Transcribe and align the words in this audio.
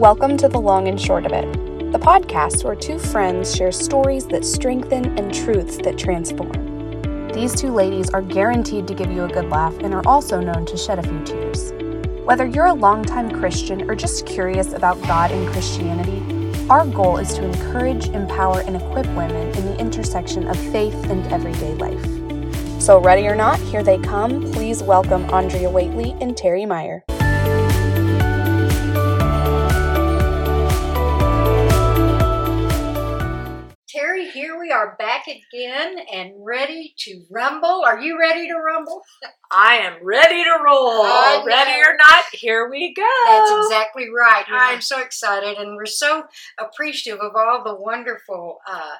Welcome 0.00 0.38
to 0.38 0.48
The 0.48 0.58
Long 0.58 0.88
and 0.88 0.98
Short 0.98 1.26
of 1.26 1.32
It, 1.32 1.92
the 1.92 1.98
podcast 1.98 2.64
where 2.64 2.74
two 2.74 2.98
friends 2.98 3.54
share 3.54 3.70
stories 3.70 4.26
that 4.28 4.46
strengthen 4.46 5.18
and 5.18 5.34
truths 5.34 5.76
that 5.76 5.98
transform. 5.98 7.28
These 7.34 7.54
two 7.54 7.70
ladies 7.70 8.08
are 8.08 8.22
guaranteed 8.22 8.88
to 8.88 8.94
give 8.94 9.12
you 9.12 9.24
a 9.24 9.28
good 9.28 9.50
laugh 9.50 9.76
and 9.80 9.92
are 9.92 10.02
also 10.08 10.40
known 10.40 10.64
to 10.64 10.78
shed 10.78 10.98
a 10.98 11.02
few 11.02 11.22
tears. 11.24 11.74
Whether 12.24 12.46
you're 12.46 12.64
a 12.64 12.72
longtime 12.72 13.30
Christian 13.40 13.90
or 13.90 13.94
just 13.94 14.24
curious 14.24 14.72
about 14.72 14.98
God 15.02 15.32
and 15.32 15.46
Christianity, 15.52 16.66
our 16.70 16.86
goal 16.86 17.18
is 17.18 17.34
to 17.34 17.44
encourage, 17.44 18.08
empower, 18.08 18.60
and 18.60 18.76
equip 18.76 19.06
women 19.08 19.54
in 19.54 19.66
the 19.66 19.78
intersection 19.78 20.48
of 20.48 20.56
faith 20.72 20.94
and 21.10 21.30
everyday 21.30 21.74
life. 21.74 22.80
So, 22.80 22.98
ready 22.98 23.26
or 23.26 23.36
not, 23.36 23.60
here 23.60 23.82
they 23.82 23.98
come. 23.98 24.50
Please 24.52 24.82
welcome 24.82 25.28
Andrea 25.28 25.68
Waitley 25.68 26.18
and 26.22 26.34
Terri 26.36 26.66
Meyer. 26.66 27.04
Terri, 33.94 34.30
here 34.30 34.58
we 34.60 34.70
are 34.70 34.94
back 34.98 35.24
again 35.26 35.96
and 36.12 36.32
ready 36.36 36.94
to 36.98 37.24
rumble. 37.28 37.82
Are 37.84 38.00
you 38.00 38.18
ready 38.20 38.46
to 38.46 38.54
rumble? 38.54 39.02
I 39.50 39.76
am 39.78 40.04
ready 40.04 40.44
to 40.44 40.58
roll. 40.64 41.02
Ready 41.44 41.80
or 41.80 41.96
not, 41.96 42.24
here 42.32 42.70
we 42.70 42.94
go. 42.94 43.08
That's 43.26 43.66
exactly 43.66 44.06
right. 44.08 44.44
Yeah. 44.48 44.58
I'm 44.60 44.80
so 44.80 45.00
excited, 45.00 45.58
and 45.58 45.76
we're 45.76 45.86
so 45.86 46.24
appreciative 46.58 47.20
of 47.20 47.32
all 47.34 47.64
the 47.64 47.74
wonderful 47.74 48.58
uh, 48.70 48.94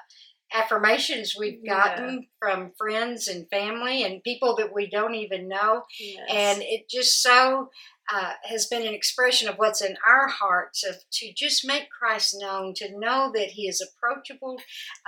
affirmations 0.53 1.35
we've 1.37 1.59
Yeah. 1.63 1.73
gotten 1.73 2.27
from 2.39 2.73
friends 2.77 3.27
and 3.27 3.49
family 3.49 4.03
and 4.03 4.23
people 4.23 4.55
that 4.57 4.73
we 4.73 4.89
don't 4.89 5.15
even 5.15 5.47
know. 5.47 5.83
Yes. 5.99 6.27
And 6.29 6.61
it 6.63 6.89
just 6.89 7.21
so 7.21 7.69
uh, 8.11 8.33
has 8.43 8.65
been 8.67 8.85
an 8.85 8.93
expression 8.93 9.47
of 9.47 9.55
what's 9.55 9.81
in 9.81 9.95
our 10.05 10.27
hearts 10.27 10.83
of 10.83 10.95
to 11.11 11.31
just 11.33 11.65
make 11.65 11.89
Christ 11.89 12.35
known, 12.37 12.73
to 12.75 12.97
know 12.97 13.31
that 13.33 13.49
He 13.49 13.67
is 13.69 13.79
approachable, 13.81 14.59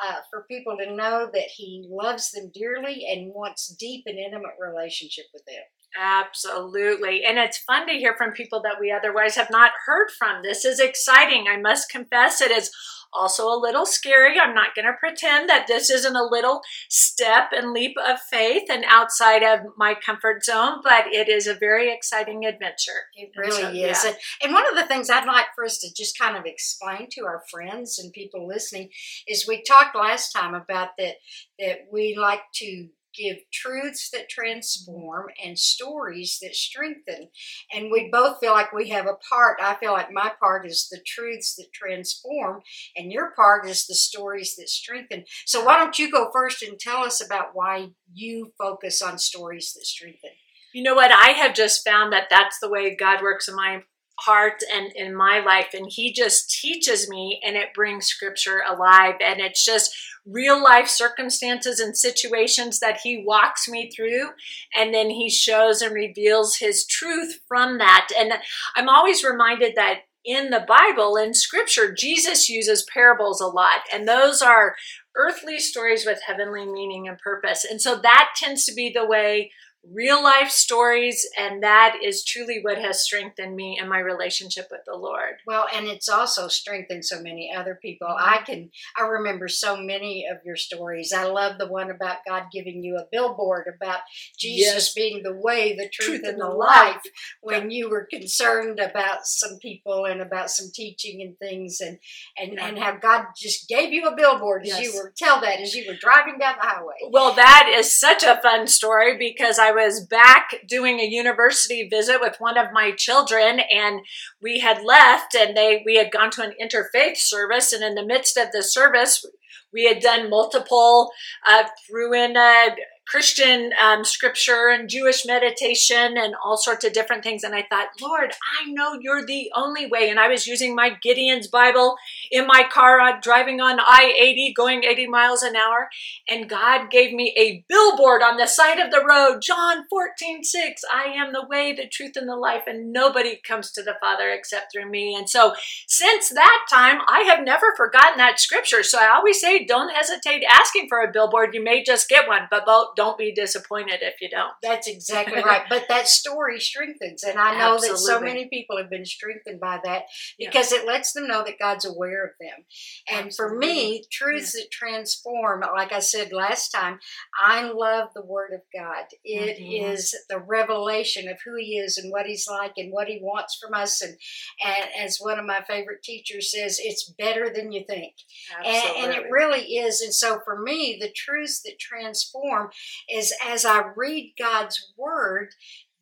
uh, 0.02 0.22
for 0.30 0.46
people 0.50 0.78
to 0.78 0.96
know 0.96 1.30
that 1.34 1.50
He 1.56 1.86
loves 1.90 2.32
them 2.32 2.50
dearly 2.54 3.06
and 3.10 3.34
wants 3.34 3.68
deep 3.68 4.04
and 4.06 4.18
intimate 4.18 4.56
relationship 4.60 5.26
with 5.34 5.44
them. 5.46 5.64
Absolutely. 6.00 7.24
And 7.24 7.38
it's 7.38 7.58
fun 7.60 7.88
to 7.88 7.94
hear 7.94 8.16
from 8.18 8.32
people 8.32 8.62
that 8.64 8.80
we 8.80 8.92
otherwise 8.92 9.36
have 9.36 9.50
not 9.52 9.72
heard 9.86 10.10
from. 10.18 10.42
This 10.42 10.66
is 10.66 10.80
exciting. 10.80 11.46
I 11.48 11.58
must 11.58 11.90
confess, 11.90 12.42
it 12.42 12.52
is 12.52 12.72
also 13.14 13.48
a 13.48 13.60
little 13.60 13.86
scary. 13.86 14.40
I'm 14.40 14.56
not 14.56 14.76
going 14.76 14.86
to 14.86 14.94
pretend 15.00 15.50
that 15.50 15.68
this 15.68 15.90
isn't 15.90 16.16
a 16.16 16.24
little 16.24 16.62
step 16.90 17.50
and 17.52 17.72
leap 17.72 17.96
of 18.08 18.20
faith 18.20 18.64
and 18.70 18.84
outside 18.88 19.44
of 19.44 19.60
my 19.78 19.96
comfort 19.96 20.44
zone, 20.44 20.80
but 20.84 21.08
it 21.08 21.30
is 21.30 21.48
a 21.48 21.54
very 21.54 21.94
exciting 21.94 22.46
adventure. 22.46 23.04
It 23.16 23.30
really 23.38 23.62
so, 23.62 23.70
is. 23.70 23.76
yeah. 23.76 24.08
And, 24.08 24.18
and 24.44 24.54
one 24.54 24.68
of 24.68 24.76
the 24.76 24.88
things 24.88 25.10
I'd 25.10 25.28
like 25.28 25.48
for 25.56 25.64
us 25.64 25.78
to 25.80 25.94
just 25.94 26.18
kind 26.18 26.36
of 26.36 26.46
explain 26.46 27.08
to 27.12 27.26
our 27.26 27.44
friends 27.52 28.00
and 28.00 28.12
people 28.12 28.48
listening 28.48 28.90
is 29.28 29.48
we 29.48 29.62
talked 29.62 29.96
last 29.96 30.32
time 30.32 30.56
about 30.56 30.90
that 30.98 31.16
that 31.60 31.78
we 31.92 32.16
like 32.18 32.42
to 32.56 32.90
give 33.16 33.38
truths 33.52 34.10
that 34.12 34.30
transform 34.30 35.28
and 35.44 35.58
stories 35.58 36.40
that 36.42 36.56
strengthen. 36.56 37.30
And 37.74 37.92
we 37.92 38.10
both 38.12 38.40
feel 38.40 38.54
like 38.54 38.74
we 38.74 38.90
have 38.90 39.06
a 39.06 39.18
part. 39.30 39.60
I 39.62 39.76
feel 39.76 39.94
like 39.94 40.12
my 40.12 40.32
part 40.40 40.66
is 40.66 40.88
the 40.90 41.00
truths 41.06 41.56
that 41.56 41.74
transform, 41.74 42.62
and 42.96 43.12
your 43.12 43.32
part 43.36 43.68
is 43.68 43.86
the 43.86 43.96
stories 43.96 44.56
that 44.58 44.70
strengthen. 44.70 45.26
So 45.46 45.64
why 45.64 45.78
don't 45.78 45.98
you 46.00 46.12
go 46.12 46.30
first 46.32 46.64
and 46.64 46.80
tell 46.80 47.04
us 47.04 47.24
about 47.24 47.50
why 47.54 47.90
you 48.14 48.52
focus 48.58 49.02
on 49.02 49.18
stories 49.18 49.74
that 49.74 49.86
strengthen? 49.86 50.32
You 50.74 50.82
know 50.82 50.96
what? 50.96 51.12
I 51.12 51.32
have 51.34 51.54
just 51.54 51.88
found 51.88 52.12
that 52.14 52.28
that's 52.30 52.58
the 52.60 52.70
way 52.70 52.96
God 52.96 53.22
works 53.22 53.48
in 53.48 53.56
my 53.56 53.84
heart 54.26 54.62
and 54.74 54.92
in 54.96 55.16
my 55.16 55.40
life. 55.40 55.70
And 55.74 55.88
He 55.90 56.12
just 56.14 56.50
teaches 56.50 57.10
me 57.10 57.42
and 57.46 57.56
it 57.56 57.74
brings 57.74 58.06
scripture 58.06 58.62
alive. 58.68 59.16
And 59.24 59.40
it's 59.40 59.64
just 59.64 59.96
real 60.26 60.62
life 60.62 60.88
circumstances 60.88 61.80
and 61.80 61.98
situations 61.98 62.80
that 62.80 63.00
He 63.04 63.24
walks 63.26 63.68
me 63.68 63.90
through. 63.90 64.30
And 64.76 64.94
then 64.94 65.10
He 65.10 65.30
shows 65.30 65.82
and 65.82 65.94
reveals 65.94 66.58
His 66.58 66.86
truth 66.86 67.40
from 67.48 67.78
that. 67.80 68.10
And 68.18 68.34
I'm 68.76 68.90
always 68.90 69.24
reminded 69.24 69.76
that 69.76 70.02
in 70.26 70.52
the 70.52 70.66
Bible, 70.66 71.18
in 71.18 71.34
scripture, 71.34 71.94
Jesus 71.94 72.48
uses 72.48 72.88
parables 72.94 73.42
a 73.42 73.48
lot. 73.48 73.82
And 73.94 74.08
those 74.08 74.42
are 74.42 74.76
earthly 75.16 75.60
stories 75.60 76.06
with 76.06 76.22
heavenly 76.26 76.66
meaning 76.66 77.08
and 77.08 77.18
purpose. 77.18 77.66
And 77.70 77.82
so 77.82 78.00
that 78.02 78.30
tends 78.36 78.66
to 78.66 78.74
be 78.74 78.92
the 78.94 79.06
way 79.06 79.52
real 79.92 80.24
life 80.24 80.50
stories, 80.50 81.28
and 81.38 81.62
that 81.64 81.98
is 82.04 82.24
truly 82.24 82.60
what 82.62 82.78
has 82.78 83.04
strengthened 83.04 83.56
me 83.56 83.78
in 83.82 83.90
my 83.90 84.00
relationship 84.00 84.68
with 84.72 84.82
the 84.86 84.96
Lord. 84.96 85.36
Well, 85.46 85.68
and 85.74 85.88
it's 85.88 86.10
also 86.10 86.48
strengthened 86.48 87.06
so 87.06 87.22
many 87.22 87.54
other 87.56 87.78
people. 87.82 88.08
I 88.08 88.38
mm-hmm. 88.38 88.46
can 88.46 88.72
I 88.98 89.02
remember 89.08 89.48
so 89.48 89.76
many 89.76 90.26
of 90.30 90.38
your 90.46 90.56
stories. 90.56 91.14
I 91.14 91.26
love 91.26 91.58
the 91.58 91.68
one 91.68 91.92
about 91.92 92.18
God 92.28 92.44
giving 92.52 92.84
you 92.84 92.98
a 92.98 93.08
billboard 93.12 93.68
about 93.74 94.00
Jesus 94.38 94.54
Yes. 94.64 94.94
being 94.94 95.24
the 95.24 95.34
way, 95.34 95.76
the 95.76 95.90
truth, 95.90 96.22
Truth 96.22 96.24
and 96.26 96.40
the 96.40 96.48
life 96.48 96.74
life. 96.74 97.02
when 97.42 97.72
you 97.72 97.90
were 97.90 98.06
concerned 98.06 98.80
about 98.80 99.26
some 99.26 99.58
people 99.60 100.06
and 100.06 100.22
about 100.22 100.50
some 100.50 100.70
teaching 100.74 101.22
and 101.22 101.38
things 101.40 101.80
and 101.82 102.00
and, 102.38 102.54
Yeah. 102.54 102.68
and 102.68 102.80
how 102.80 102.96
God 102.96 103.28
just 103.36 103.68
gave 103.68 103.94
you 103.94 104.08
a 104.08 104.16
billboard 104.16 104.66
as 104.66 104.80
you 104.80 104.94
were 104.96 105.14
tell 105.16 105.42
that 105.42 105.60
as 105.60 105.76
you 105.76 105.86
were 105.88 105.98
driving 106.00 106.38
down 106.38 106.56
the 106.62 106.68
highway. 106.68 106.96
Well, 107.10 107.34
that 107.34 107.72
is 107.74 107.98
such 107.98 108.24
a 108.24 108.40
fun 108.42 108.68
story 108.68 109.18
because 109.18 109.60
I 109.60 109.72
was 109.74 110.06
back 110.06 110.56
doing 110.68 111.00
a 111.00 111.06
university 111.06 111.88
visit 111.88 112.20
with 112.20 112.36
one 112.40 112.58
of 112.58 112.74
my 112.74 112.92
children 112.92 113.60
and 113.60 114.02
we 114.42 114.60
had 114.60 114.84
left 114.84 115.36
and 115.36 115.56
they 115.56 115.82
we 115.86 115.96
had 115.96 116.12
gone 116.12 116.32
to 116.32 116.42
an 116.42 116.54
interfaith 116.62 117.18
service 117.18 117.74
and 117.74 117.84
in 117.84 117.96
the 117.96 118.06
midst 118.06 118.38
of 118.38 118.52
the 118.52 118.64
service 118.64 119.26
we 119.72 119.86
had 119.86 120.00
done 120.00 120.30
multiple 120.30 121.12
uh, 121.48 121.64
threw 121.88 122.14
in 122.14 122.38
a 122.38 122.76
Christian 123.08 123.72
um, 123.84 124.04
scripture 124.04 124.70
and 124.70 124.90
Jewish 124.90 125.26
meditation 125.26 126.18
and 126.18 126.36
all 126.44 126.58
sorts 126.58 126.86
of 126.86 126.94
different 126.94 127.24
things. 127.24 127.44
And 127.44 127.54
I 127.54 127.66
thought, 127.70 127.90
Lord, 128.02 128.32
I 128.60 128.70
know 128.70 128.98
you're 129.00 129.26
the 129.26 129.52
only 129.56 129.86
way. 129.86 130.10
And 130.10 130.20
I 130.20 130.28
was 130.28 130.48
using 130.48 130.76
my 130.76 130.98
Gideon's 131.02 131.48
Bible 131.48 131.96
in 132.32 132.48
my 132.48 132.64
car, 132.72 133.00
uh, 133.00 133.20
driving 133.22 133.62
on 133.62 133.80
I 133.80 134.14
80, 134.18 134.54
going 134.56 134.84
80 134.84 135.08
miles 135.08 135.44
an 135.44 135.56
hour 135.56 135.90
and 136.30 136.50
God 136.50 136.90
gave 136.90 137.14
me 137.14 137.34
a 137.38 137.64
billboard 137.68 138.22
on 138.22 138.38
the 138.38 138.48
side 138.48 138.80
of 138.80 138.92
the 138.92 139.04
road, 139.06 139.42
John 139.42 139.86
14, 139.90 140.44
6. 140.44 140.82
I 140.92 141.06
am 141.06 141.34
the 141.34 141.46
way, 141.46 141.74
the 141.74 141.88
truth, 141.88 142.14
and 142.16 142.28
the 142.28 142.36
life, 142.36 142.64
and 142.66 142.94
nobody 142.94 143.40
comes 143.46 143.72
to 143.72 143.84
the 143.84 143.96
Father 144.00 144.30
except 144.30 144.72
through 144.72 144.90
me. 144.90 145.16
And 145.16 145.30
so 145.30 145.54
since 145.88 146.30
that 146.30 146.66
time, 146.70 147.00
I 147.08 147.22
have 147.22 147.44
never 147.44 147.74
forgotten 147.76 148.18
that 148.18 148.40
scripture. 148.40 148.84
So 148.84 149.00
I 149.00 149.14
always 149.14 149.42
say, 149.42 149.66
don't 149.66 149.94
hesitate 149.94 150.44
asking 150.50 150.88
for 150.88 151.02
a 151.02 151.12
billboard. 151.12 151.54
You 151.54 151.64
may 151.64 151.84
just 151.84 152.10
get 152.10 152.28
one, 152.28 152.48
but 152.50 152.66
bo- 152.66 152.93
don't 152.96 153.18
be 153.18 153.34
disappointed 153.34 154.00
if 154.02 154.22
you 154.22 154.30
don't. 154.30 154.54
That's 154.62 154.88
exactly 154.88 155.42
right. 155.46 155.64
But 155.70 155.86
that 155.90 156.08
story 156.08 156.60
strengthens. 156.60 157.24
And 157.24 157.40
I 157.40 157.58
know 157.58 157.80
that 157.80 157.98
so 157.98 158.20
many 158.20 158.48
people 158.48 158.78
have 158.78 158.90
been 158.90 159.06
strengthened 159.06 159.60
by 159.60 159.80
that 159.84 160.04
Yeah. 160.38 160.50
because 160.50 160.72
it 160.72 160.86
lets 160.86 161.14
them 161.14 161.28
know 161.28 161.44
that 161.44 161.60
God's 161.60 161.86
aware 161.86 162.24
of 162.26 162.32
them. 162.40 162.66
And 163.10 163.36
for 163.36 163.56
me, 163.56 164.04
truths 164.12 164.54
that 164.54 164.70
transform, 164.72 165.62
like 165.76 165.92
I 165.92 166.00
said 166.00 166.32
last 166.32 166.70
time, 166.70 167.00
I 167.40 167.64
love 167.64 168.10
the 168.14 168.26
Word 168.26 168.54
of 168.54 168.62
God. 168.74 169.06
It 169.24 169.60
is 169.60 170.14
Mhm. 170.14 170.28
the 170.30 170.40
revelation 170.40 171.28
of 171.28 171.38
who 171.44 171.56
He 171.56 171.78
is 171.78 171.98
and 171.98 172.12
what 172.12 172.26
He's 172.26 172.48
like 172.48 172.74
and 172.78 172.92
what 172.92 173.08
He 173.08 173.20
wants 173.22 173.58
from 173.62 173.74
us. 173.74 174.02
And, 174.02 174.18
and 174.66 174.86
as 175.00 175.18
one 175.20 175.40
of 175.40 175.46
my 175.46 175.62
favorite 175.64 176.04
teachers 176.04 176.52
says, 176.52 176.80
it's 176.82 177.10
better 177.10 177.50
than 177.50 177.72
you 177.72 177.84
think. 177.86 178.16
And, 178.64 178.96
and 178.98 179.12
it 179.14 179.30
really 179.32 179.76
is. 179.78 180.02
And 180.02 180.14
so 180.14 180.40
for 180.44 180.60
me, 180.62 180.98
the 181.00 181.12
truths 181.12 181.62
that 181.64 181.80
transform 181.80 182.70
is 183.10 183.34
as 183.46 183.66
I 183.66 183.92
read 183.96 184.34
God's 184.38 184.94
word, 184.98 185.50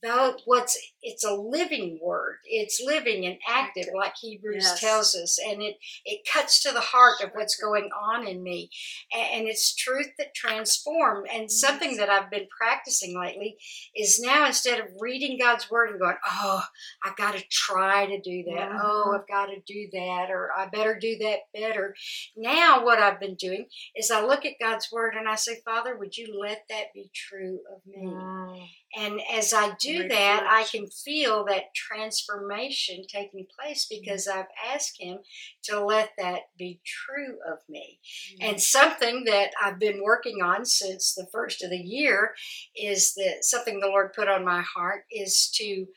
though 0.03 0.35
what's 0.45 0.77
it's 1.03 1.23
a 1.23 1.33
living 1.33 1.99
word. 2.01 2.37
It's 2.45 2.81
living 2.85 3.25
and 3.25 3.37
active, 3.47 3.87
like 3.95 4.13
Hebrews 4.21 4.63
Yes. 4.65 4.79
tells 4.79 5.15
us, 5.15 5.39
and 5.43 5.61
it 5.61 5.77
it 6.05 6.21
cuts 6.31 6.61
to 6.63 6.71
the 6.71 6.79
heart 6.79 7.21
of 7.23 7.31
what's 7.33 7.55
going 7.55 7.89
on 7.99 8.27
in 8.27 8.43
me, 8.43 8.69
and, 9.13 9.41
and 9.41 9.47
it's 9.47 9.73
truth 9.75 10.09
that 10.17 10.33
transform. 10.35 11.25
And 11.31 11.51
something 11.51 11.97
that 11.97 12.09
I've 12.09 12.29
been 12.29 12.47
practicing 12.55 13.19
lately 13.19 13.57
is 13.95 14.19
now 14.19 14.45
instead 14.47 14.79
of 14.79 14.87
reading 14.99 15.37
God's 15.39 15.69
word 15.71 15.89
and 15.91 15.99
going, 15.99 16.17
oh, 16.25 16.63
i've 17.03 17.15
got 17.17 17.35
to 17.35 17.43
try 17.49 18.05
to 18.05 18.19
do 18.21 18.43
that. 18.53 18.69
Oh, 18.81 19.05
Mhm. 19.07 19.19
I've 19.19 19.27
got 19.27 19.47
to 19.47 19.59
do 19.65 19.89
that, 19.93 20.29
or 20.29 20.51
I 20.55 20.67
better 20.67 20.97
do 20.99 21.17
that 21.19 21.39
better. 21.53 21.95
Now, 22.35 22.83
what 22.85 22.99
I've 22.99 23.19
been 23.19 23.35
doing 23.35 23.67
is 23.95 24.11
I 24.11 24.23
look 24.25 24.45
at 24.45 24.59
God's 24.61 24.91
word 24.91 25.15
and 25.15 25.27
I 25.27 25.35
say, 25.35 25.61
Father, 25.65 25.97
would 25.97 26.15
you 26.17 26.37
let 26.39 26.63
that 26.69 26.93
be 26.93 27.09
true 27.13 27.59
of 27.73 27.85
me? 27.85 28.05
Mm. 28.05 28.67
And 28.97 29.21
as 29.33 29.53
I 29.53 29.73
do 29.79 29.90
that, 30.09 30.45
I 30.49 30.63
can 30.63 30.87
feel 30.87 31.45
that 31.45 31.73
transformation 31.75 33.03
taking 33.07 33.45
place 33.59 33.87
because 33.89 34.27
I've 34.27 34.47
asked 34.73 34.97
Him 34.99 35.19
to 35.63 35.83
let 35.83 36.11
that 36.17 36.41
be 36.57 36.81
true 36.85 37.37
of 37.51 37.59
me. 37.69 37.99
And 38.39 38.61
something 38.61 39.23
that 39.25 39.51
I've 39.61 39.79
been 39.79 40.03
working 40.03 40.41
on 40.41 40.65
since 40.65 41.13
the 41.13 41.27
first 41.31 41.63
of 41.63 41.69
the 41.69 41.77
year 41.77 42.33
is 42.75 43.13
that 43.15 43.43
something 43.43 43.79
the 43.79 43.87
Lord 43.87 44.13
put 44.13 44.27
on 44.27 44.45
my 44.45 44.61
heart 44.61 45.03
is 45.11 45.49
to 45.55 45.87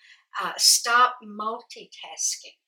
uh, 0.43 0.52
stop 0.56 1.17
multitasking. 1.25 2.58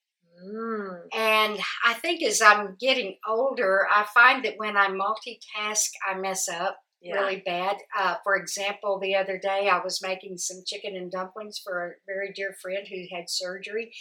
Mm. 0.45 1.01
And 1.15 1.59
I 1.85 1.95
think 1.95 2.23
as 2.23 2.43
I'm 2.43 2.77
getting 2.79 3.17
older, 3.27 3.87
I 3.93 4.05
find 4.13 4.45
that 4.45 4.59
when 4.59 4.77
I 4.77 4.89
multitask, 4.89 5.89
I 6.07 6.15
mess 6.19 6.49
up 6.49 6.79
Yeah. 7.01 7.15
really 7.17 7.43
bad. 7.45 7.77
Uh, 7.97 8.17
for 8.25 8.37
example, 8.37 8.99
the 8.99 9.15
other 9.15 9.39
day 9.39 9.69
I 9.71 9.83
was 9.83 10.03
making 10.03 10.39
some 10.39 10.63
chicken 10.67 10.97
and 10.97 11.11
dumplings 11.11 11.61
for 11.63 11.87
a 11.87 11.91
very 12.07 12.33
dear 12.33 12.55
friend 12.61 12.87
who 12.89 13.05
had 13.15 13.29
surgery, 13.29 13.93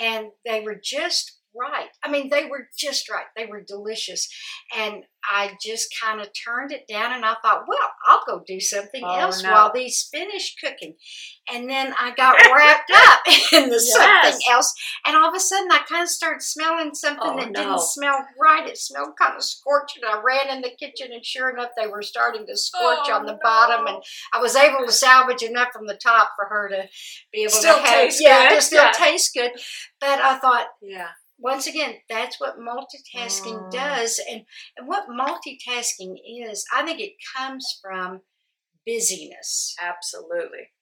and 0.00 0.28
they 0.46 0.60
were 0.60 0.80
just 0.82 1.37
right. 1.58 1.88
I 2.04 2.10
mean, 2.10 2.28
they 2.30 2.44
were 2.46 2.68
just 2.78 3.10
right. 3.10 3.26
They 3.36 3.46
were 3.46 3.60
delicious. 3.66 4.28
And 4.76 5.04
I 5.30 5.52
just 5.60 5.88
kind 6.00 6.20
of 6.20 6.28
turned 6.32 6.72
it 6.72 6.86
down 6.88 7.12
and 7.12 7.24
I 7.24 7.34
thought, 7.42 7.64
well, 7.68 7.78
I'll 8.06 8.22
go 8.26 8.42
do 8.46 8.60
something 8.60 9.02
Oh, 9.04 9.16
else 9.18 9.42
no. 9.42 9.50
while 9.50 9.72
these 9.74 10.08
finish 10.12 10.54
cooking. 10.62 10.94
And 11.52 11.68
then 11.68 11.92
I 12.00 12.12
got 12.14 12.36
wrapped 12.54 12.90
up 12.94 13.20
in 13.52 13.68
the 13.68 13.74
Yes. 13.76 13.92
something 13.92 14.40
else. 14.50 14.72
And 15.04 15.16
all 15.16 15.28
of 15.28 15.34
a 15.34 15.40
sudden 15.40 15.68
I 15.72 15.80
kind 15.88 16.02
of 16.02 16.08
started 16.08 16.42
smelling 16.42 16.94
something 16.94 17.20
Oh, 17.32 17.36
that 17.36 17.50
no. 17.50 17.60
didn't 17.62 17.80
smell 17.80 18.24
right. 18.40 18.66
It 18.68 18.78
smelled 18.78 19.14
kind 19.20 19.34
of 19.36 19.42
scorched. 19.42 19.96
And 19.96 20.06
I 20.06 20.20
ran 20.22 20.54
in 20.56 20.62
the 20.62 20.70
kitchen 20.70 21.12
and 21.12 21.24
sure 21.24 21.50
enough, 21.50 21.70
they 21.76 21.88
were 21.88 22.02
starting 22.02 22.46
to 22.46 22.56
scorch 22.56 23.06
Oh, 23.08 23.14
on 23.14 23.26
the 23.26 23.34
oh, 23.34 23.38
bottom. 23.42 23.86
And 23.86 24.02
I 24.32 24.40
was 24.40 24.54
able 24.56 24.86
to 24.86 24.92
salvage 24.92 25.42
enough 25.42 25.68
from 25.72 25.86
the 25.86 25.98
top 26.02 26.30
for 26.36 26.46
her 26.48 26.68
to 26.70 26.88
be 27.32 27.42
able 27.42 27.50
Still 27.52 27.76
to 27.76 27.82
have 27.82 28.14
yeah, 28.20 28.48
good, 28.50 28.54
to 28.56 28.62
still 28.62 28.84
yeah. 28.84 28.92
taste 28.92 29.34
good. 29.34 29.50
But 30.00 30.20
I 30.20 30.38
thought 30.38 30.66
yeah. 30.80 31.08
Once 31.38 31.66
again, 31.66 31.96
that's 32.08 32.40
what 32.40 32.58
multitasking 32.58 33.64
Mm. 33.68 33.70
does, 33.70 34.18
and 34.28 34.44
and 34.76 34.88
what 34.88 35.08
multitasking 35.08 36.16
is. 36.26 36.64
I 36.72 36.84
think 36.84 37.00
it 37.00 37.14
comes 37.36 37.78
from 37.82 38.22
busyness. 38.86 39.74
Absolutely. 39.80 40.72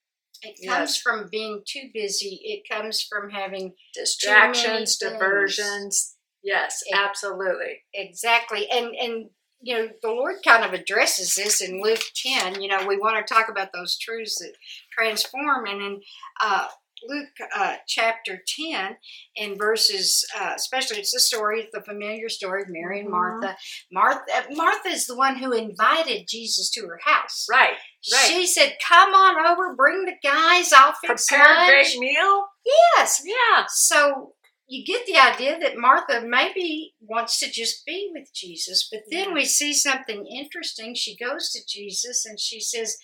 It 0.42 0.56
Yes. 0.58 0.66
comes 0.66 0.96
from 0.98 1.28
being 1.30 1.62
too 1.66 1.90
busy. 1.92 2.40
It 2.44 2.68
comes 2.68 3.02
from 3.02 3.30
having 3.30 3.74
Distractions, 3.94 4.98
diversions. 4.98 6.16
Yes, 6.42 6.82
It- 6.86 6.94
absolutely. 6.94 7.84
exactly 7.92 8.70
and 8.70 8.94
and 8.94 9.30
you 9.60 9.74
know 9.74 9.88
the 10.02 10.10
lord 10.12 10.36
kind 10.44 10.62
of 10.64 10.74
addresses 10.74 11.34
this 11.34 11.62
in 11.62 11.80
luke 11.82 12.04
10 12.14 12.60
you 12.60 12.68
know 12.68 12.86
we 12.86 12.98
want 12.98 13.16
to 13.26 13.34
talk 13.34 13.48
about 13.48 13.72
those 13.72 13.96
truths 13.98 14.38
that 14.38 14.54
transform 14.92 15.66
and 15.66 15.80
in 15.82 16.02
uh, 16.42 16.68
luke 17.08 17.28
uh, 17.54 17.76
chapter 17.86 18.42
10 18.70 18.96
in 19.36 19.56
verses 19.56 20.24
uh, 20.38 20.52
especially 20.56 20.98
it's 20.98 21.12
the 21.12 21.20
story 21.20 21.68
the 21.72 21.82
familiar 21.82 22.28
story 22.28 22.62
of 22.62 22.68
mary 22.68 23.00
and 23.00 23.08
Mhm. 23.08 23.12
martha 23.12 23.56
martha 23.92 24.22
martha 24.52 24.88
is 24.88 25.06
the 25.06 25.16
one 25.16 25.36
who 25.36 25.52
invited 25.52 26.26
jesus 26.28 26.70
to 26.70 26.82
her 26.86 27.00
house 27.04 27.46
Right. 27.50 27.76
Right. 28.12 28.26
she 28.28 28.46
said 28.46 28.76
come 28.86 29.14
on 29.14 29.46
over 29.46 29.74
bring 29.74 30.04
the 30.04 30.16
guys 30.22 30.72
i'll 30.72 30.92
fix 30.94 31.26
Prepare 31.28 31.46
a 31.46 31.54
lunch 31.56 31.68
great 31.70 31.98
meal. 31.98 32.46
yes 32.64 33.22
Yeah. 33.24 33.66
so 33.68 34.32
you 34.68 34.84
get 34.84 35.06
the 35.06 35.16
idea 35.16 35.56
that 35.60 35.76
Martha 35.76 36.22
maybe 36.26 36.92
wants 37.00 37.38
to 37.38 37.48
just 37.48 37.86
be 37.86 38.10
with 38.12 38.34
Jesus, 38.34 38.88
but 38.90 39.02
then 39.12 39.28
Yeah. 39.28 39.34
we 39.34 39.44
see 39.44 39.72
something 39.72 40.26
interesting. 40.26 40.96
She 40.96 41.16
goes 41.16 41.50
to 41.52 41.60
Jesus 41.68 42.26
and 42.26 42.40
she 42.40 42.58
says, 42.60 42.98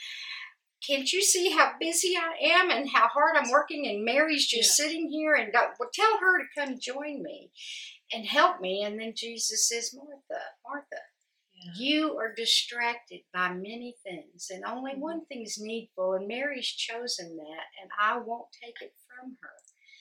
Can't 0.87 1.13
you 1.13 1.23
see 1.23 1.51
how 1.51 1.73
busy 1.79 2.17
I 2.17 2.35
am 2.55 2.71
and 2.71 2.89
how 2.91 3.07
hard 3.09 3.37
I'm 3.37 3.51
working? 3.51 3.87
And 3.87 4.05
Mary's 4.05 4.47
just 4.47 4.75
sitting 4.75 5.09
here 5.11 5.35
and 5.35 5.53
well, 5.53 5.91
tell 5.95 6.19
her 6.19 6.39
to 6.39 6.45
come 6.59 6.79
join 6.81 7.23
me 7.23 7.51
and 8.13 8.27
help 8.27 8.61
me. 8.61 8.83
And 8.85 9.01
then 9.01 9.15
Jesus 9.17 9.69
says, 9.69 9.95
Martha, 9.95 10.43
Martha, 10.67 11.03
Yeah. 11.55 11.73
you 11.77 12.19
are 12.19 12.35
distracted 12.35 13.21
by 13.33 13.51
many 13.51 13.95
things, 14.03 14.51
and 14.51 14.65
only 14.65 14.95
Mhm. 14.95 14.99
one 14.99 15.27
thing's 15.27 15.59
needful, 15.59 16.15
and 16.15 16.27
Mary's 16.27 16.67
chosen 16.69 17.37
that, 17.37 17.67
and 17.81 17.91
I 17.99 18.19
won't 18.19 18.51
take 18.61 18.81
it 18.81 18.95
from 19.07 19.39
her. 19.41 19.55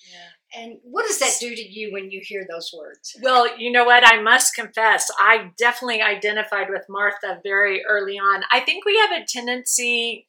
Yeah. 0.10 0.62
And 0.62 0.80
what 0.84 1.06
does 1.06 1.20
that 1.20 1.38
do 1.40 1.56
to 1.56 1.62
you 1.62 1.92
when 1.94 2.10
you 2.10 2.22
hear 2.24 2.46
those 2.50 2.74
words? 2.74 3.16
Well, 3.22 3.58
you 3.58 3.72
know 3.72 3.86
what? 3.86 4.06
I 4.06 4.20
must 4.22 4.56
confess, 4.56 5.12
I 5.20 5.52
definitely 5.58 6.02
identified 6.02 6.70
with 6.72 6.90
Martha 6.90 7.40
very 7.44 7.86
early 7.86 8.18
on. 8.18 8.44
I 8.52 8.62
think 8.62 8.84
we 8.84 8.98
have 8.98 9.12
a 9.12 9.26
tendency, 9.26 10.28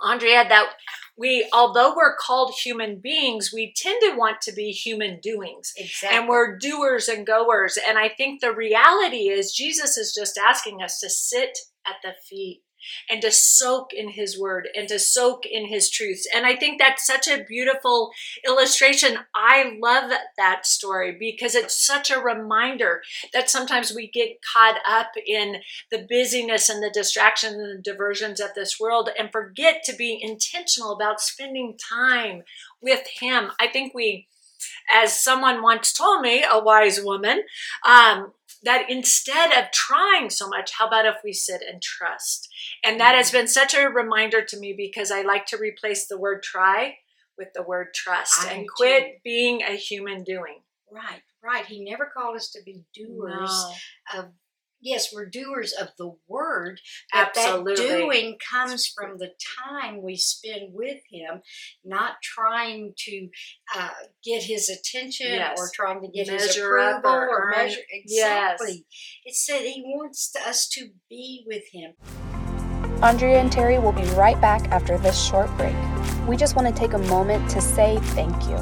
Andrea, 0.00 0.44
that 0.48 0.70
we, 1.16 1.48
although 1.52 1.94
we're 1.94 2.16
called 2.16 2.54
human 2.54 2.98
beings, 2.98 3.50
we 3.52 3.74
tend 3.76 4.00
to 4.02 4.16
want 4.16 4.40
to 4.42 4.52
be 4.52 4.70
human 4.70 5.20
doings. 5.20 5.72
Exactly. 5.76 6.18
And 6.18 6.28
we're 6.28 6.56
doers 6.56 7.08
and 7.08 7.26
goers. 7.26 7.78
And 7.86 7.98
I 7.98 8.08
think 8.08 8.40
the 8.40 8.54
reality 8.54 9.28
is, 9.28 9.52
Jesus 9.52 9.96
is 9.96 10.14
just 10.14 10.38
asking 10.38 10.82
us 10.82 10.98
to 11.00 11.10
sit 11.10 11.58
at 11.86 11.96
the 12.02 12.12
feet 12.28 12.62
and 13.08 13.22
to 13.22 13.30
soak 13.30 13.92
in 13.92 14.10
his 14.10 14.38
word 14.38 14.68
and 14.74 14.88
to 14.88 14.98
soak 14.98 15.44
in 15.46 15.66
his 15.66 15.90
truths. 15.90 16.26
And 16.34 16.46
I 16.46 16.56
think 16.56 16.78
that's 16.78 17.06
such 17.06 17.28
a 17.28 17.44
beautiful 17.44 18.10
illustration. 18.46 19.18
I 19.34 19.76
love 19.80 20.10
that 20.36 20.66
story 20.66 21.16
because 21.18 21.54
it's 21.54 21.84
such 21.84 22.10
a 22.10 22.20
reminder 22.20 23.02
that 23.32 23.50
sometimes 23.50 23.92
we 23.94 24.10
get 24.10 24.38
caught 24.52 24.78
up 24.88 25.12
in 25.26 25.56
the 25.90 26.06
busyness 26.08 26.68
and 26.68 26.82
the 26.82 26.90
distractions 26.90 27.54
and 27.54 27.78
the 27.78 27.82
diversions 27.82 28.40
of 28.40 28.54
this 28.54 28.78
world 28.78 29.10
and 29.18 29.30
forget 29.32 29.82
to 29.84 29.96
be 29.96 30.18
intentional 30.20 30.92
about 30.92 31.20
spending 31.20 31.76
time 31.76 32.42
with 32.80 33.06
him. 33.20 33.50
I 33.60 33.68
think 33.68 33.94
we 33.94 34.28
as 34.92 35.20
someone 35.20 35.62
once 35.62 35.92
told 35.92 36.20
me, 36.20 36.44
a 36.48 36.62
wise 36.62 37.00
woman, 37.02 37.42
um, 37.86 38.32
that 38.62 38.88
instead 38.88 39.52
of 39.52 39.70
trying 39.72 40.30
so 40.30 40.48
much, 40.48 40.72
how 40.78 40.86
about 40.86 41.06
if 41.06 41.16
we 41.24 41.32
sit 41.32 41.62
and 41.62 41.82
trust? 41.82 42.48
And 42.84 43.00
that 43.00 43.14
has 43.14 43.30
mm. 43.30 43.34
been 43.34 43.48
such 43.48 43.74
a 43.74 43.88
reminder 43.88 44.42
to 44.44 44.58
me 44.58 44.74
because 44.76 45.10
I 45.10 45.22
like 45.22 45.46
to 45.46 45.56
replace 45.56 46.06
the 46.06 46.18
word 46.18 46.42
try 46.42 46.96
with 47.36 47.48
the 47.54 47.62
word 47.62 47.88
trust 47.94 48.46
I 48.46 48.52
and 48.52 48.66
quit 48.68 49.04
too. 49.04 49.12
being 49.24 49.62
a 49.62 49.76
human 49.76 50.22
doing. 50.22 50.60
right, 50.90 51.22
right. 51.42 51.66
He 51.66 51.84
never 51.84 52.06
called 52.06 52.36
us 52.36 52.50
to 52.50 52.62
be 52.64 52.84
doers 52.94 53.50
No. 54.12 54.20
of. 54.20 54.26
Yes, 54.82 55.12
we're 55.14 55.26
doers 55.26 55.72
of 55.72 55.88
the 55.96 56.12
word, 56.26 56.80
but 57.12 57.28
Absolutely. 57.36 57.74
that 57.76 57.96
doing 57.98 58.36
comes 58.52 58.86
from 58.88 59.18
the 59.18 59.30
time 59.70 60.02
we 60.02 60.16
spend 60.16 60.72
with 60.74 60.98
Him, 61.10 61.40
not 61.84 62.14
trying 62.22 62.92
to 62.98 63.28
uh, 63.76 63.90
get 64.24 64.42
His 64.42 64.68
attention 64.68 65.28
Yes. 65.28 65.56
or 65.58 65.70
trying 65.72 66.02
to 66.02 66.08
get 66.08 66.28
His 66.28 66.46
Measure 66.48 66.78
up 66.78 66.98
approval 66.98 67.20
or 67.20 67.28
or, 67.28 67.52
earn- 67.54 67.58
measure. 67.66 67.80
Yes. 68.04 68.54
Exactly. 68.60 68.86
It 69.24 69.34
said 69.36 69.60
He 69.62 69.82
wants 69.86 70.34
us 70.46 70.68
to 70.70 70.88
be 71.08 71.44
with 71.46 71.62
Him. 71.72 71.92
Andrea 73.02 73.40
and 73.40 73.50
Terri 73.50 73.82
will 73.82 73.92
be 73.92 74.04
right 74.14 74.40
back 74.40 74.68
after 74.70 74.98
this 74.98 75.20
short 75.20 75.50
break. 75.56 75.74
We 76.28 76.36
just 76.36 76.54
want 76.56 76.68
to 76.68 76.74
take 76.74 76.92
a 76.92 76.98
moment 76.98 77.48
to 77.50 77.60
say 77.60 77.98
thank 78.14 78.34
you. 78.48 78.58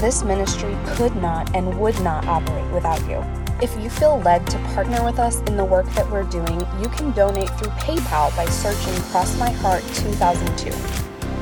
This 0.00 0.22
ministry 0.22 0.76
could 0.86 1.14
not 1.16 1.54
and 1.56 1.78
would 1.80 2.00
not 2.00 2.24
operate 2.26 2.72
without 2.72 3.00
you. 3.08 3.24
If 3.62 3.78
you 3.78 3.90
feel 3.90 4.18
led 4.20 4.46
to 4.46 4.58
partner 4.74 5.04
with 5.04 5.18
us 5.18 5.40
in 5.40 5.58
the 5.58 5.64
work 5.66 5.84
that 5.90 6.10
we're 6.10 6.22
doing, 6.22 6.60
you 6.80 6.88
can 6.88 7.12
donate 7.12 7.50
through 7.50 7.70
PayPal 7.72 8.34
by 8.34 8.46
searching 8.46 8.94
Cross 9.10 9.38
My 9.38 9.50
Heart 9.50 9.82
2002. 9.96 10.70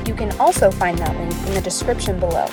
You 0.05 0.13
can 0.13 0.37
also 0.37 0.69
find 0.69 0.97
that 0.97 1.15
link 1.15 1.31
in 1.47 1.53
the 1.53 1.61
description 1.61 2.19
below. 2.19 2.47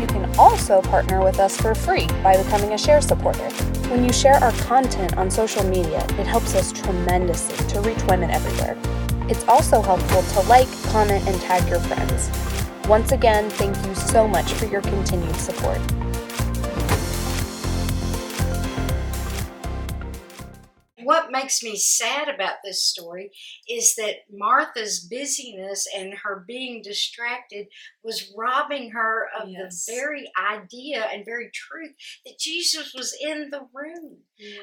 You 0.00 0.08
can 0.08 0.28
also 0.36 0.82
partner 0.82 1.22
with 1.22 1.38
us 1.38 1.56
for 1.56 1.72
free 1.72 2.08
by 2.24 2.36
becoming 2.42 2.72
a 2.72 2.78
share 2.78 3.00
supporter. 3.00 3.48
When 3.90 4.04
you 4.04 4.12
share 4.12 4.42
our 4.42 4.50
content 4.52 5.16
on 5.16 5.30
social 5.30 5.62
media, 5.62 6.04
it 6.18 6.26
helps 6.26 6.56
us 6.56 6.72
tremendously 6.72 7.64
to 7.68 7.80
reach 7.80 8.02
women 8.08 8.28
everywhere. 8.28 8.76
It's 9.28 9.46
also 9.46 9.80
helpful 9.80 10.22
to 10.22 10.48
like, 10.48 10.66
comment, 10.86 11.28
and 11.28 11.40
tag 11.42 11.68
your 11.68 11.78
friends. 11.78 12.28
Once 12.88 13.12
again, 13.12 13.48
thank 13.50 13.76
you 13.86 13.94
so 13.94 14.26
much 14.26 14.52
for 14.54 14.66
your 14.66 14.80
continued 14.80 15.36
support. 15.36 15.78
What 21.04 21.30
makes 21.30 21.62
me 21.62 21.76
sad 21.76 22.28
about 22.28 22.56
this 22.64 22.84
story 22.84 23.30
is 23.68 23.94
that 23.96 24.24
Martha's 24.30 25.00
busyness 25.00 25.86
and 25.96 26.14
her 26.14 26.44
being 26.46 26.82
distracted 26.82 27.66
was 28.02 28.32
robbing 28.36 28.90
her 28.90 29.28
of 29.38 29.48
Yes. 29.48 29.84
the 29.86 29.92
very 29.92 30.30
idea 30.38 31.04
and 31.04 31.24
very 31.24 31.50
truth 31.52 31.94
that 32.24 32.38
Jesus 32.38 32.92
was 32.94 33.16
in 33.20 33.50
the 33.50 33.66
room. 33.72 34.18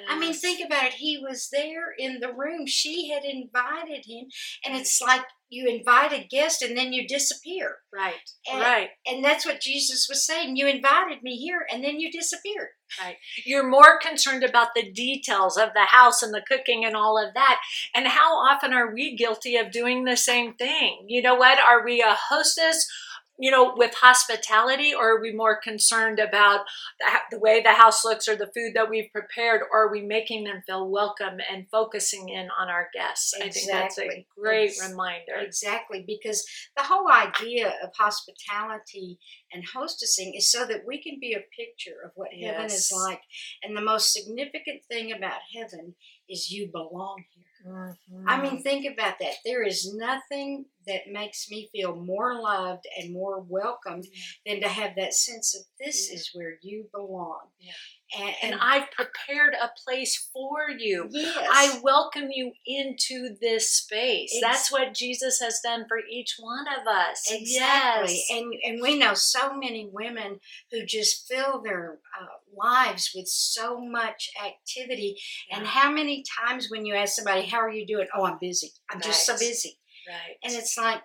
I 0.10 0.20
mean, 0.20 0.34
think 0.34 0.66
about 0.66 0.88
it. 0.88 0.94
He 0.94 1.18
was 1.18 1.50
there 1.52 1.92
in 1.98 2.20
the 2.20 2.34
room. 2.34 2.68
She 2.68 3.10
had 3.10 3.24
invited 3.24 4.06
him, 4.06 4.28
and 4.66 4.76
it's 4.76 5.00
like 5.02 5.26
you 5.50 5.68
invite 5.68 6.14
a 6.14 6.28
guest 6.28 6.62
and 6.62 6.78
then 6.78 6.94
you 6.94 7.08
disappear. 7.08 7.78
Right, 7.94 8.14
And, 8.50 8.62
right. 8.62 8.90
and 9.06 9.24
that's 9.24 9.46
what 9.46 9.62
Jesus 9.62 10.08
was 10.08 10.26
saying. 10.26 10.56
You 10.56 10.68
invited 10.68 11.24
me 11.24 11.38
here 11.38 11.66
and 11.72 11.84
then 11.84 12.00
you 12.00 12.12
disappeared. 12.12 12.70
Right. 13.02 13.18
You're 13.46 13.68
more 13.68 14.00
concerned 14.00 14.44
about 14.44 14.70
the 14.76 14.92
details 14.92 15.58
of 15.58 15.70
the 15.74 15.86
house 15.86 16.22
and 16.24 16.34
the 16.34 16.44
cooking 16.48 16.86
and 16.86 16.96
all 16.96 17.18
of 17.18 17.34
that. 17.34 17.60
And 17.96 18.08
how 18.08 18.34
often 18.36 18.74
are 18.74 18.94
we 18.94 19.16
guilty 19.16 19.58
of 19.58 19.72
doing 19.72 20.04
the 20.04 20.18
same 20.18 20.54
thing? 20.54 21.06
You 21.08 21.22
know 21.22 21.36
what? 21.36 21.60
Are 21.60 21.84
we 21.84 22.02
a 22.02 22.16
hostess? 22.30 22.88
You 23.40 23.50
know, 23.50 23.74
with 23.76 23.94
hospitality, 23.96 24.94
or 24.94 25.16
are 25.16 25.22
we 25.22 25.32
more 25.32 25.60
concerned 25.60 26.20
about 26.20 26.66
the, 27.00 27.06
the, 27.32 27.40
way 27.40 27.62
the 27.62 27.72
house 27.72 28.04
looks 28.04 28.28
or 28.28 28.36
the 28.36 28.52
food 28.54 28.74
that 28.76 28.90
we've 28.90 29.12
prepared, 29.14 29.62
or 29.72 29.86
are 29.86 29.92
we 29.92 30.02
making 30.02 30.44
them 30.44 30.62
feel 30.68 30.90
welcome 30.90 31.40
and 31.52 31.66
focusing 31.72 32.28
in 32.28 32.50
on 32.60 32.68
our 32.68 32.90
guests? 32.94 33.34
Exactly. 33.34 33.50
I 33.50 33.54
think 33.54 33.72
that's 33.72 34.00
a 34.00 34.26
great 34.38 34.72
reminder. 34.90 35.36
Exactly, 35.40 36.04
because 36.06 36.46
the 36.76 36.84
whole 36.84 37.10
idea 37.10 37.74
of 37.82 37.92
hospitality 37.98 39.20
and 39.54 39.64
hostessing 39.66 40.38
is 40.38 40.52
so 40.52 40.66
that 40.66 40.82
we 40.86 41.02
can 41.02 41.18
be 41.22 41.34
a 41.34 41.46
picture 41.58 41.96
of 42.04 42.12
what 42.16 42.30
yes. 42.34 42.52
heaven 42.52 42.66
is 42.66 42.94
like. 42.94 43.22
And 43.64 43.76
the 43.76 43.82
most 43.82 44.12
significant 44.12 44.84
thing 44.90 45.14
about 45.14 45.40
heaven 45.56 45.96
is 46.30 46.52
you 46.52 46.70
belong 46.72 47.24
here. 47.34 47.46
Mm-hmm. 47.70 48.28
I 48.28 48.42
mean, 48.42 48.62
think 48.62 48.86
about 48.92 49.16
that. 49.20 49.36
There 49.46 49.64
is 49.64 49.94
nothing 49.94 50.66
that 50.88 51.02
makes 51.12 51.50
me 51.50 51.70
feel 51.72 51.96
more 51.96 52.42
loved 52.42 52.86
and 52.98 53.14
more 53.14 53.42
welcomed 53.48 54.06
than 54.46 54.62
to 54.62 54.68
have 54.68 54.96
that 54.96 55.14
sense 55.14 55.56
of 55.56 55.64
this 55.80 56.10
yeah. 56.10 56.16
is 56.16 56.32
where 56.34 56.58
you 56.62 56.88
belong. 56.94 57.42
Yeah. 57.60 57.72
And, 58.18 58.36
and, 58.42 58.56
I've 58.60 58.90
prepared 58.92 59.54
a 59.54 59.70
place 59.86 60.30
for 60.34 60.70
you. 60.76 61.08
Yes. 61.12 61.48
I 61.52 61.80
welcome 61.84 62.30
you 62.32 62.54
into 62.66 63.36
this 63.40 63.72
space. 63.72 64.36
That's 64.42 64.72
what 64.72 64.96
Jesus 64.96 65.40
has 65.40 65.60
done 65.64 65.86
for 65.88 66.00
each 66.12 66.38
one 66.40 66.66
of 66.68 66.88
us. 66.88 67.30
Exactly. 67.30 68.16
Yes. 68.16 68.26
And 68.32 68.54
and 68.66 68.82
we 68.82 68.98
know 68.98 69.14
so 69.14 69.54
many 69.54 69.90
women 69.92 70.40
who 70.72 70.86
just 70.86 71.28
fill 71.28 71.62
their 71.62 72.00
uh, 72.20 72.26
lives 72.58 73.12
with 73.14 73.28
so 73.28 73.80
much 73.80 74.32
activity. 74.44 75.18
Yeah. 75.50 75.60
And 75.60 75.68
how 75.68 75.92
many 75.92 76.24
times 76.48 76.68
when 76.70 76.86
you 76.86 76.96
ask 76.96 77.16
somebody, 77.16 77.46
"How 77.46 77.60
are 77.60 77.72
you 77.72 77.86
doing?" 77.86 78.08
"Oh, 78.16 78.26
I'm 78.26 78.40
busy. 78.40 78.72
I'm 78.90 78.98
right. 78.98 79.06
just 79.06 79.26
so 79.26 79.34
busy." 79.34 79.78
Right. 80.08 80.38
And 80.44 80.54
it's 80.54 80.76
like, 80.76 81.04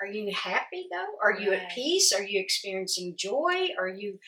are 0.00 0.06
you 0.06 0.32
happy 0.34 0.86
though? 0.90 1.16
Are 1.22 1.38
you 1.38 1.52
at 1.52 1.70
peace? 1.70 2.12
Are 2.12 2.22
you 2.22 2.40
experiencing 2.40 3.14
joy? 3.18 3.68
Are 3.78 3.88
you 3.88 4.18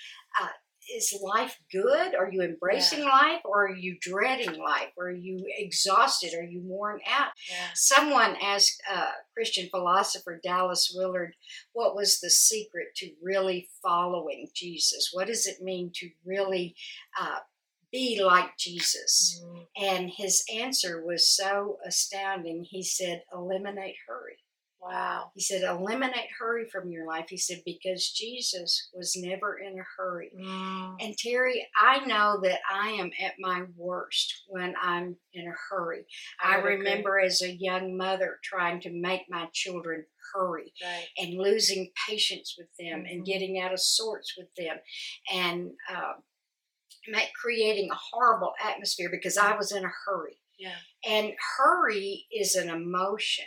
uh, 0.40 0.48
is 0.94 1.18
life 1.22 1.58
good? 1.70 2.14
Are 2.14 2.30
you 2.30 2.42
embracing 2.42 3.00
yeah. 3.00 3.08
life 3.08 3.40
or 3.44 3.66
are 3.66 3.74
you 3.74 3.96
dreading 4.00 4.58
life? 4.58 4.88
Are 4.98 5.10
you 5.10 5.38
exhausted? 5.58 6.34
Are 6.34 6.44
you 6.44 6.62
worn 6.64 7.00
out? 7.08 7.30
Yeah. 7.50 7.66
Someone 7.74 8.36
asked 8.42 8.82
uh, 8.90 9.10
Christian 9.34 9.68
philosopher 9.70 10.40
Dallas 10.42 10.92
Willard, 10.94 11.34
what 11.72 11.94
was 11.94 12.20
the 12.20 12.30
secret 12.30 12.88
to 12.96 13.10
really 13.22 13.68
following 13.82 14.48
Jesus? 14.54 15.10
What 15.12 15.26
does 15.26 15.46
it 15.46 15.62
mean 15.62 15.90
to 15.96 16.08
really 16.24 16.74
uh, 17.20 17.38
be 17.92 18.22
like 18.22 18.56
Jesus? 18.58 19.42
Mm. 19.44 19.66
And 19.76 20.10
his 20.10 20.44
answer 20.54 21.04
was 21.04 21.28
so 21.28 21.78
astounding. 21.86 22.64
He 22.68 22.82
said, 22.82 23.22
eliminate 23.32 23.96
hurry. 24.06 24.38
Wow. 24.80 25.32
He 25.34 25.40
said, 25.40 25.62
eliminate 25.62 26.28
hurry 26.38 26.66
from 26.70 26.90
your 26.90 27.06
life. 27.06 27.26
He 27.28 27.36
said, 27.36 27.62
because 27.64 28.10
Jesus 28.10 28.90
was 28.94 29.16
never 29.16 29.58
in 29.58 29.78
a 29.78 29.82
hurry. 29.96 30.30
Mm. 30.38 30.96
And 31.00 31.16
Terri, 31.16 31.62
I 31.76 32.04
know 32.06 32.38
that 32.42 32.60
I 32.72 32.90
am 32.90 33.10
at 33.22 33.34
my 33.40 33.64
worst 33.76 34.44
when 34.46 34.74
I'm 34.80 35.16
in 35.32 35.48
a 35.48 35.54
hurry. 35.68 36.06
I, 36.42 36.56
I 36.56 36.58
remember 36.60 37.18
as 37.18 37.42
a 37.42 37.56
young 37.56 37.96
mother 37.96 38.38
trying 38.42 38.80
to 38.82 38.90
make 38.92 39.22
my 39.28 39.48
children 39.52 40.04
hurry 40.32 40.72
right. 40.82 41.06
and 41.16 41.38
losing 41.38 41.90
patience 42.08 42.54
with 42.56 42.68
them 42.78 43.00
mm-hmm. 43.00 43.06
and 43.10 43.26
getting 43.26 43.60
out 43.60 43.72
of 43.72 43.80
sorts 43.80 44.34
with 44.38 44.48
them 44.56 44.76
and 45.32 45.70
uh, 45.92 46.12
creating 47.34 47.90
a 47.90 47.98
horrible 48.12 48.52
atmosphere 48.64 49.08
because 49.10 49.36
I 49.36 49.56
was 49.56 49.72
in 49.72 49.84
a 49.84 49.90
hurry. 50.06 50.38
Yeah. 50.58 50.74
And 51.06 51.32
hurry 51.56 52.26
is 52.32 52.54
an 52.54 52.68
emotion. 52.68 53.46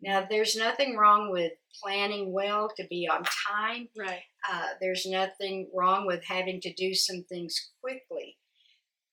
Now, 0.00 0.26
there's 0.28 0.56
nothing 0.56 0.96
wrong 0.96 1.30
with 1.30 1.52
planning 1.82 2.32
well 2.32 2.70
to 2.76 2.86
be 2.88 3.08
on 3.10 3.22
time. 3.24 3.88
Right. 3.96 4.22
Uh, 4.50 4.68
there's 4.80 5.06
nothing 5.06 5.70
wrong 5.74 6.06
with 6.06 6.24
having 6.24 6.60
to 6.62 6.72
do 6.72 6.94
some 6.94 7.24
things 7.28 7.70
quickly. 7.80 8.36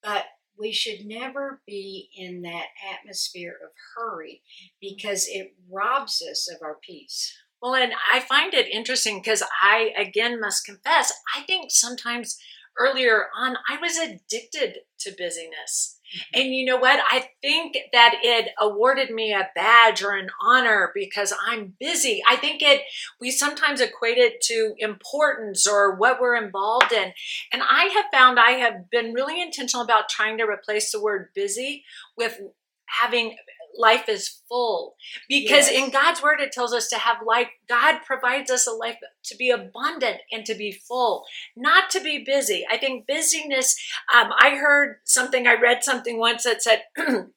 But 0.04 0.26
we 0.58 0.72
should 0.72 1.06
never 1.06 1.62
be 1.66 2.10
in 2.16 2.42
that 2.42 2.68
atmosphere 2.94 3.56
of 3.64 3.72
hurry 3.96 4.42
because 4.82 5.28
it 5.28 5.54
robs 5.72 6.22
us 6.22 6.50
of 6.54 6.62
our 6.62 6.78
peace. 6.86 7.34
Well, 7.62 7.76
and 7.76 7.94
I 8.12 8.20
find 8.20 8.54
it 8.54 8.68
interesting 8.68 9.20
because 9.20 9.44
I, 9.62 9.92
again, 9.98 10.40
must 10.40 10.66
confess, 10.66 11.12
I 11.36 11.42
think 11.42 11.72
sometimes 11.72 12.38
earlier 12.78 13.28
on, 13.38 13.58
I 13.70 13.78
was 13.80 13.98
addicted 13.98 14.80
to 15.00 15.16
busyness. 15.18 15.99
And 16.34 16.54
you 16.54 16.66
know 16.66 16.78
what? 16.78 17.00
I 17.12 17.30
think 17.42 17.78
that 17.94 18.16
it 18.24 18.50
awarded 18.60 19.12
me 19.12 19.34
a 19.34 19.50
badge 19.56 20.04
or 20.04 20.12
an 20.12 20.30
honor 20.42 20.92
because 20.94 21.34
I'm 21.48 21.74
busy. 21.80 22.22
I 22.28 22.36
think 22.36 22.62
it, 22.62 22.82
we 23.20 23.32
sometimes 23.32 23.82
equate 23.82 24.18
it 24.18 24.42
to 24.42 24.74
importance 24.78 25.68
or 25.68 25.96
what 25.96 26.20
we're 26.20 26.36
involved 26.36 26.92
in. 26.92 27.14
And 27.52 27.62
I 27.62 27.86
have 27.86 28.06
found 28.12 28.40
I 28.40 28.52
have 28.52 28.90
been 28.90 29.14
really 29.14 29.42
intentional 29.42 29.84
about 29.84 30.10
trying 30.10 30.38
to 30.40 30.46
replace 30.46 30.92
the 30.92 31.02
word 31.02 31.30
busy 31.34 31.84
with 32.18 32.40
having 32.86 33.36
life 33.78 34.10
is 34.10 34.42
full. 34.48 34.96
Because 35.28 35.70
yes. 35.70 35.72
in 35.72 35.90
God's 35.92 36.22
word 36.22 36.40
it 36.40 36.52
tells 36.52 36.74
us 36.74 36.88
to 36.90 36.98
have 36.98 37.18
life 37.26 37.48
God 37.68 38.00
provides 38.06 38.52
us 38.52 38.68
a 38.68 38.72
life 38.72 38.98
to 39.26 39.36
be 39.36 39.50
abundant 39.50 40.18
and 40.32 40.46
to 40.46 40.56
be 40.56 40.72
full 40.72 41.26
not 41.56 41.90
to 41.92 42.02
be 42.02 42.24
busy. 42.24 42.66
I 42.70 42.78
think 42.78 43.08
busyness 43.08 43.76
um, 44.14 44.32
I 44.40 44.56
heard 44.56 44.98
something 45.06 45.48
I 45.48 45.60
read 45.60 45.84
something 45.84 46.18
once 46.18 46.44
that 46.44 46.64
said 46.64 46.84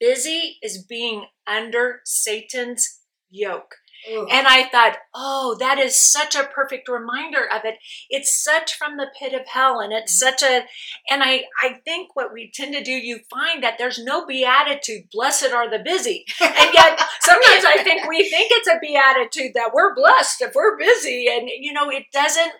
busy 0.00 0.58
is 0.62 0.84
being 0.84 1.26
under 1.46 2.00
Satan's 2.04 3.00
yoke 3.30 3.74
and 4.06 4.46
I 4.46 4.68
thought, 4.68 4.96
oh, 5.14 5.56
that 5.58 5.78
is 5.78 6.10
such 6.10 6.34
a 6.34 6.44
perfect 6.44 6.88
reminder 6.88 7.44
of 7.44 7.62
it. 7.64 7.76
It's 8.08 8.42
such 8.42 8.74
from 8.74 8.96
the 8.96 9.08
pit 9.18 9.32
of 9.32 9.46
hell, 9.46 9.80
and 9.80 9.92
it's 9.92 10.22
mm-hmm. 10.22 10.30
such 10.30 10.42
a, 10.42 10.64
and 11.10 11.22
I, 11.22 11.44
I 11.62 11.80
think 11.84 12.14
what 12.14 12.32
we 12.32 12.50
tend 12.52 12.74
to 12.74 12.82
do, 12.82 12.92
you 12.92 13.20
find 13.30 13.62
that 13.62 13.76
there's 13.78 14.02
no 14.02 14.26
beatitude, 14.26 15.04
blessed 15.12 15.52
are 15.52 15.70
the 15.70 15.82
busy. 15.82 16.24
And 16.58 16.74
yet 16.74 16.98
sometimes 17.20 17.64
I 17.64 17.82
think 17.84 18.08
we 18.08 18.28
think 18.28 18.50
it's 18.50 18.68
a 18.68 18.78
beatitude 18.80 19.52
that 19.54 19.70
we're 19.72 19.94
blessed 19.94 20.42
if 20.42 20.54
we're 20.54 20.76
busy. 20.76 21.26
And, 21.30 21.48
you 21.48 21.72
know, 21.72 21.88
it 21.88 22.04
doesn't, 22.12 22.52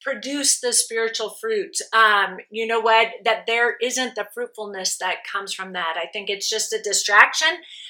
produce 0.00 0.60
the 0.60 0.72
spiritual 0.72 1.30
fruit. 1.40 1.76
Um, 1.92 2.38
you 2.50 2.66
know 2.66 2.80
what? 2.80 3.08
That 3.24 3.44
there 3.46 3.76
isn't 3.82 4.14
the 4.14 4.28
fruitfulness 4.32 4.98
that 4.98 5.24
comes 5.30 5.52
from 5.52 5.72
that. 5.72 5.96
I 5.96 6.06
think 6.12 6.30
it's 6.30 6.48
just 6.48 6.72
a 6.72 6.80
distraction. 6.82 7.48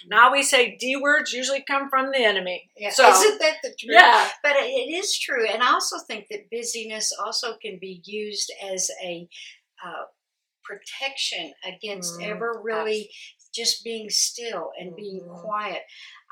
Now 0.09 0.33
we 0.33 0.43
say 0.43 0.77
D 0.77 0.97
words 0.97 1.33
usually 1.33 1.63
come 1.67 1.89
from 1.91 2.11
the 2.13 2.25
enemy. 2.25 2.71
Yeah. 2.77 2.91
So, 2.91 3.09
isn't 3.09 3.39
that 3.41 3.57
the 3.63 3.69
truth? 3.69 3.99
Yeah. 3.99 4.29
But 4.43 4.53
it 4.57 4.91
is 4.93 5.19
true. 5.19 5.47
And 5.47 5.63
I 5.63 5.73
also 5.73 5.97
think 6.07 6.27
that 6.31 6.51
busyness 6.51 7.13
also 7.25 7.57
can 7.61 7.79
be 7.81 8.03
used 8.05 8.53
as 8.73 8.91
a 9.03 9.29
uh, 9.85 10.05
protection 10.65 11.53
against 11.65 12.19
mm, 12.19 12.29
ever 12.29 12.61
really 12.63 13.11
just 13.55 13.83
being 13.83 14.11
still 14.11 14.71
and 14.79 14.95
being 14.95 15.21
mm-hmm. 15.21 15.41
quiet. 15.41 15.83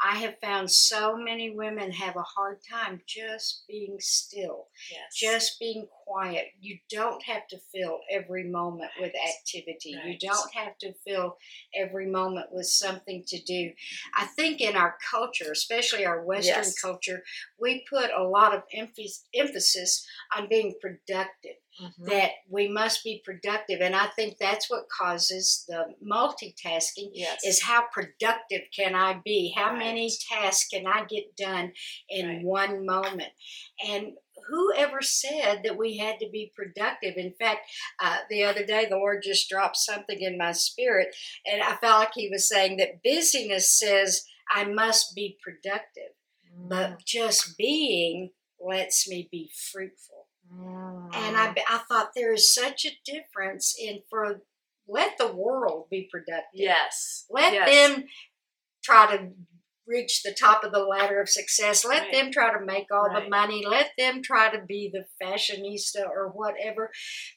I 0.02 0.16
have 0.18 0.38
found 0.40 0.70
so 0.70 1.16
many 1.16 1.50
women 1.50 1.90
have 1.92 2.16
a 2.16 2.22
hard 2.22 2.58
time 2.70 3.00
just 3.06 3.64
being 3.68 3.96
still, 3.98 4.68
yes. 4.90 5.14
just 5.14 5.58
being 5.58 5.88
quiet. 6.06 6.46
You 6.60 6.78
don't 6.90 7.22
have 7.24 7.46
to 7.48 7.58
fill 7.74 8.00
every 8.10 8.44
moment 8.44 8.90
with 9.00 9.12
activity. 9.14 9.96
Right. 9.96 10.06
You 10.06 10.18
don't 10.28 10.54
have 10.54 10.78
to 10.78 10.92
fill 11.06 11.36
every 11.74 12.06
moment 12.06 12.46
with 12.52 12.66
something 12.66 13.24
to 13.26 13.42
do. 13.42 13.72
I 14.16 14.26
think 14.26 14.60
in 14.60 14.76
our 14.76 14.96
culture, 15.10 15.50
especially 15.50 16.06
our 16.06 16.24
Western 16.24 16.64
yes. 16.64 16.80
culture, 16.80 17.22
we 17.60 17.84
put 17.88 18.10
a 18.16 18.22
lot 18.22 18.54
of 18.54 18.62
emphasis 18.72 20.06
on 20.36 20.48
being 20.48 20.74
productive 20.80 21.56
mm-hmm. 21.80 22.04
that 22.06 22.30
we 22.48 22.68
must 22.68 23.04
be 23.04 23.22
productive. 23.24 23.80
And 23.80 23.94
I 23.94 24.06
think 24.06 24.38
that's 24.38 24.70
what 24.70 24.88
causes 24.88 25.64
the 25.68 25.94
multitasking 26.04 27.10
yes. 27.12 27.44
is 27.44 27.62
how 27.62 27.84
productive 27.92 28.62
can 28.74 28.94
I 28.94 29.20
be? 29.24 29.52
How 29.56 29.70
right. 29.70 29.78
many 29.78 30.10
tasks 30.30 30.68
can 30.68 30.86
I 30.86 31.04
get 31.04 31.36
done 31.36 31.72
in 32.08 32.28
right. 32.28 32.44
one 32.44 32.86
moment? 32.86 33.32
And 33.88 34.12
whoever 34.48 35.02
said 35.02 35.62
that 35.64 35.78
we 35.78 35.98
had 35.98 36.18
to 36.20 36.28
be 36.30 36.52
productive? 36.54 37.14
In 37.16 37.32
fact, 37.38 37.70
uh, 38.02 38.18
the 38.30 38.44
other 38.44 38.64
day 38.64 38.86
the 38.88 38.96
Lord 38.96 39.22
just 39.22 39.48
dropped 39.48 39.76
something 39.76 40.20
in 40.20 40.38
my 40.38 40.52
spirit, 40.52 41.14
and 41.44 41.62
I 41.62 41.76
felt 41.76 42.00
like 42.00 42.12
He 42.14 42.28
was 42.30 42.48
saying 42.48 42.76
that 42.78 43.02
busyness 43.02 43.78
says 43.78 44.24
I 44.50 44.64
must 44.64 45.14
be 45.14 45.38
productive, 45.42 46.14
mm. 46.56 46.68
but 46.68 47.04
just 47.04 47.56
being 47.56 48.30
lets 48.60 49.08
me 49.08 49.28
be 49.30 49.50
fruitful. 49.72 50.26
Mm. 50.52 51.14
And 51.14 51.36
I, 51.36 51.54
I 51.68 51.78
thought 51.88 52.10
there 52.14 52.32
is 52.32 52.54
such 52.54 52.84
a 52.84 52.96
difference 53.04 53.76
in 53.78 54.00
for 54.08 54.42
let 54.88 55.18
the 55.18 55.32
world 55.32 55.86
be 55.90 56.08
productive. 56.10 56.44
Yes. 56.54 57.26
Let 57.30 57.52
yes. 57.52 57.68
them 57.68 58.04
try 58.84 59.16
to 59.16 59.30
reach 59.86 60.22
the 60.22 60.34
top 60.34 60.64
of 60.64 60.72
the 60.72 60.84
ladder 60.84 61.20
of 61.20 61.28
success. 61.28 61.84
Let 61.84 62.02
Right. 62.04 62.12
them 62.12 62.32
try 62.32 62.52
to 62.52 62.64
make 62.64 62.90
all 62.90 63.08
the 63.12 63.28
money. 63.28 63.64
Let 63.64 63.92
them 63.96 64.22
try 64.22 64.50
to 64.50 64.60
be 64.60 64.90
the 64.92 65.06
fashionista 65.22 66.06
or 66.08 66.28
whatever. 66.28 66.90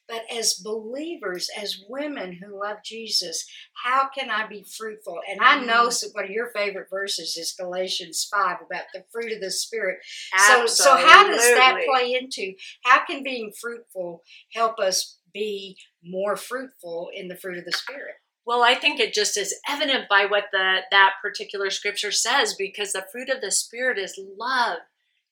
But 0.07 0.25
as 0.31 0.55
believers, 0.55 1.49
as 1.55 1.83
women 1.87 2.33
who 2.33 2.59
love 2.59 2.77
Jesus, 2.83 3.45
how 3.83 4.09
can 4.09 4.29
I 4.29 4.47
be 4.47 4.65
fruitful? 4.77 5.21
And 5.29 5.39
I 5.41 5.59
know 5.63 5.87
Mm. 5.87 5.93
so 5.93 6.07
one 6.09 6.25
of 6.25 6.31
your 6.31 6.51
favorite 6.51 6.89
verses 6.89 7.37
is 7.37 7.53
Galatians 7.53 8.27
5 8.31 8.61
about 8.61 8.85
the 8.93 9.05
fruit 9.11 9.31
of 9.31 9.41
the 9.41 9.51
Spirit. 9.51 9.99
Absolutely. 10.33 10.67
So, 10.69 10.83
so 10.83 10.95
how 10.95 11.27
does 11.27 11.53
that 11.53 11.83
play 11.85 12.13
into 12.13 12.55
how 12.83 13.05
can 13.05 13.23
being 13.23 13.53
fruitful 13.59 14.23
help 14.53 14.79
us 14.79 15.19
be 15.33 15.77
more 16.01 16.35
fruitful 16.35 17.11
in 17.13 17.27
the 17.27 17.35
fruit 17.37 17.57
of 17.59 17.65
the 17.65 17.71
Spirit? 17.71 18.15
Well, 18.49 18.63
I 18.63 18.73
think 18.73 18.99
it 18.99 19.13
just 19.13 19.37
is 19.37 19.53
evident 19.69 20.09
by 20.09 20.25
what 20.25 20.45
the 20.51 20.77
that 20.89 21.13
particular 21.21 21.69
scripture 21.69 22.11
says 22.11 22.55
because 22.55 22.93
the 22.93 23.05
fruit 23.11 23.29
of 23.29 23.41
the 23.41 23.51
spirit 23.51 23.99
is 23.99 24.19
love 24.39 24.79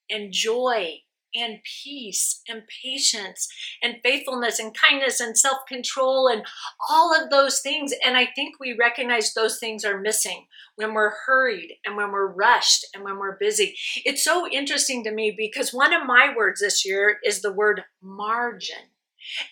and 0.08 0.32
joy 0.32 0.98
and 1.34 1.58
peace 1.64 2.44
and 2.48 2.62
patience 2.84 3.48
and 3.82 3.96
faithfulness 4.04 4.60
and 4.60 4.78
kindness 4.78 5.20
and 5.20 5.36
self-control 5.36 6.28
and 6.28 6.44
all 6.92 7.12
of 7.12 7.32
those 7.32 7.60
things 7.60 7.92
and 8.06 8.16
I 8.16 8.28
think 8.36 8.60
we 8.60 8.78
recognize 8.78 9.34
those 9.34 9.58
things 9.58 9.84
are 9.84 10.00
missing 10.00 10.46
when 10.76 10.94
we're 10.94 11.16
hurried 11.26 11.72
and 11.88 11.98
when 11.98 12.12
we're 12.12 12.32
rushed 12.32 12.86
and 12.94 13.04
when 13.04 13.18
we're 13.18 13.40
busy. 13.40 13.76
It's 14.06 14.24
so 14.24 14.48
interesting 14.48 15.04
to 15.06 15.12
me 15.12 15.34
because 15.36 15.74
one 15.74 15.92
of 15.92 16.06
my 16.06 16.36
words 16.38 16.62
this 16.62 16.86
year 16.86 17.18
is 17.26 17.42
the 17.42 17.52
word 17.52 17.82
margin. 18.00 18.92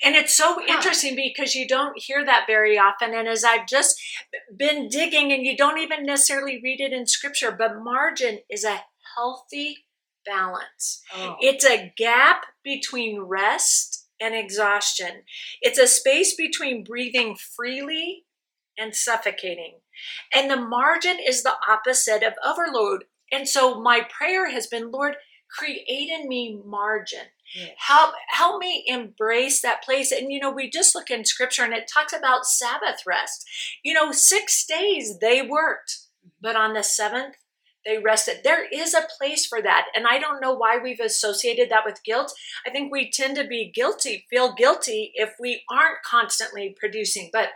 And 0.04 0.16
it's 0.16 0.36
so 0.36 0.62
interesting 0.66 1.16
because 1.16 1.56
you 1.56 1.68
don't 1.68 1.98
hear 1.98 2.26
that 2.26 2.46
very 2.48 2.78
often. 2.78 3.14
And 3.14 3.28
as 3.28 3.44
I've 3.44 3.68
just 3.68 4.02
been 4.56 4.88
digging, 4.88 5.32
and 5.32 5.46
you 5.46 5.56
don't 5.56 5.80
even 5.80 6.06
necessarily 6.06 6.60
read 6.64 6.82
it 6.82 6.94
in 6.94 7.08
scripture, 7.08 7.52
but 7.52 7.84
margin 7.84 8.40
is 8.50 8.64
a 8.64 8.82
healthy 9.16 9.86
balance. 10.26 11.02
Oh. 11.16 11.36
It's 11.40 11.66
a 11.66 11.94
gap 11.98 12.46
between 12.64 13.22
rest 13.22 14.08
and 14.22 14.34
exhaustion, 14.34 15.24
it's 15.62 15.78
a 15.78 15.88
space 15.88 16.36
between 16.36 16.86
breathing 16.86 17.36
freely 17.36 18.24
and 18.78 18.96
suffocating. 18.96 19.80
And 20.34 20.50
the 20.50 20.58
margin 20.58 21.18
is 21.26 21.44
the 21.44 21.56
opposite 21.70 22.24
of 22.24 22.34
overload. 22.46 23.06
And 23.32 23.48
so 23.48 23.82
my 23.82 24.02
prayer 24.02 24.50
has 24.52 24.68
been, 24.68 24.92
Lord, 24.92 25.16
create 25.50 26.10
in 26.10 26.28
me 26.28 26.60
margin. 26.66 27.28
Help 27.78 28.14
help 28.30 28.60
me 28.60 28.84
embrace 28.88 29.62
that 29.62 29.84
place. 29.84 30.12
And 30.12 30.32
you 30.32 30.40
know 30.40 30.52
we 30.52 30.70
just 30.70 30.96
look 30.96 31.10
in 31.10 31.26
scripture 31.26 31.64
and 31.64 31.74
it 31.74 31.90
talks 31.92 32.14
about 32.14 32.46
sabbath 32.46 33.02
rest. 33.06 33.46
You 33.84 33.94
know 33.94 34.12
six 34.12 34.66
days 34.66 35.20
they 35.20 35.42
worked 35.42 36.00
mm-hmm. 36.26 36.30
but 36.42 36.56
on 36.56 36.74
the 36.74 36.84
seventh 36.84 37.36
they 37.86 38.00
rested. 38.00 38.38
There 38.44 38.66
is 38.74 38.96
a 38.96 39.08
place 39.20 39.46
for 39.46 39.62
that. 39.62 39.88
And 39.96 40.08
i 40.08 40.18
don't 40.20 40.42
know 40.42 40.54
why 40.54 40.78
we've 40.78 41.00
associated 41.00 41.70
that 41.70 41.86
with 41.86 42.04
guilt. 42.04 42.34
I 42.66 42.72
think 42.72 42.92
we 42.92 43.12
tend 43.12 43.36
to 43.38 43.48
be 43.48 43.72
guilty 43.74 44.26
feel 44.30 44.54
guilty 44.54 45.12
if 45.16 45.36
we 45.40 45.64
aren't 45.70 46.04
constantly 46.04 46.76
producing. 46.80 47.30
But 47.32 47.50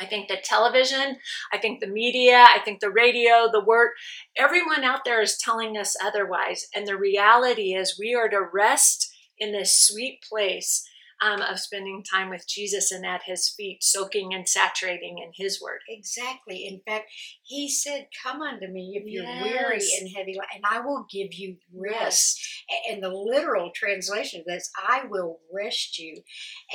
I 0.00 0.06
think 0.06 0.28
the 0.28 0.38
television, 0.42 1.16
I 1.52 1.58
think 1.58 1.80
the 1.80 1.88
media, 1.88 2.46
I 2.48 2.60
think 2.64 2.80
the 2.80 2.90
radio, 2.90 3.48
the 3.50 3.64
word, 3.64 3.90
everyone 4.36 4.84
out 4.84 5.04
there 5.04 5.20
is 5.20 5.38
telling 5.38 5.76
us 5.76 5.96
otherwise. 6.02 6.66
And 6.74 6.86
the 6.86 6.96
reality 6.96 7.74
is, 7.74 7.98
we 7.98 8.14
are 8.14 8.28
to 8.28 8.40
rest 8.52 9.12
in 9.38 9.52
this 9.52 9.76
sweet 9.76 10.20
place 10.28 10.84
um, 11.20 11.40
of 11.42 11.58
spending 11.58 12.02
time 12.04 12.30
with 12.30 12.46
Jesus 12.48 12.92
and 12.92 13.04
at 13.04 13.22
his 13.24 13.48
feet, 13.48 13.82
soaking 13.82 14.32
and 14.34 14.48
saturating 14.48 15.18
in 15.18 15.32
his 15.34 15.60
word. 15.60 15.80
Exactly. 15.88 16.66
In 16.66 16.80
fact, 16.86 17.10
he 17.42 17.68
said, 17.68 18.08
Come 18.22 18.42
unto 18.42 18.68
me 18.68 18.94
if 18.96 19.04
you're 19.06 19.24
weary 19.42 19.80
and 20.00 20.08
heavy, 20.16 20.36
and 20.54 20.64
I 20.64 20.80
will 20.80 21.06
give 21.10 21.34
you 21.34 21.56
rest. 21.74 22.40
A- 22.70 22.92
And 22.92 23.02
the 23.02 23.08
literal 23.10 23.70
translation 23.74 24.40
of 24.40 24.46
this, 24.46 24.70
I 24.76 25.04
will 25.08 25.40
rest 25.52 25.98
you. 25.98 26.22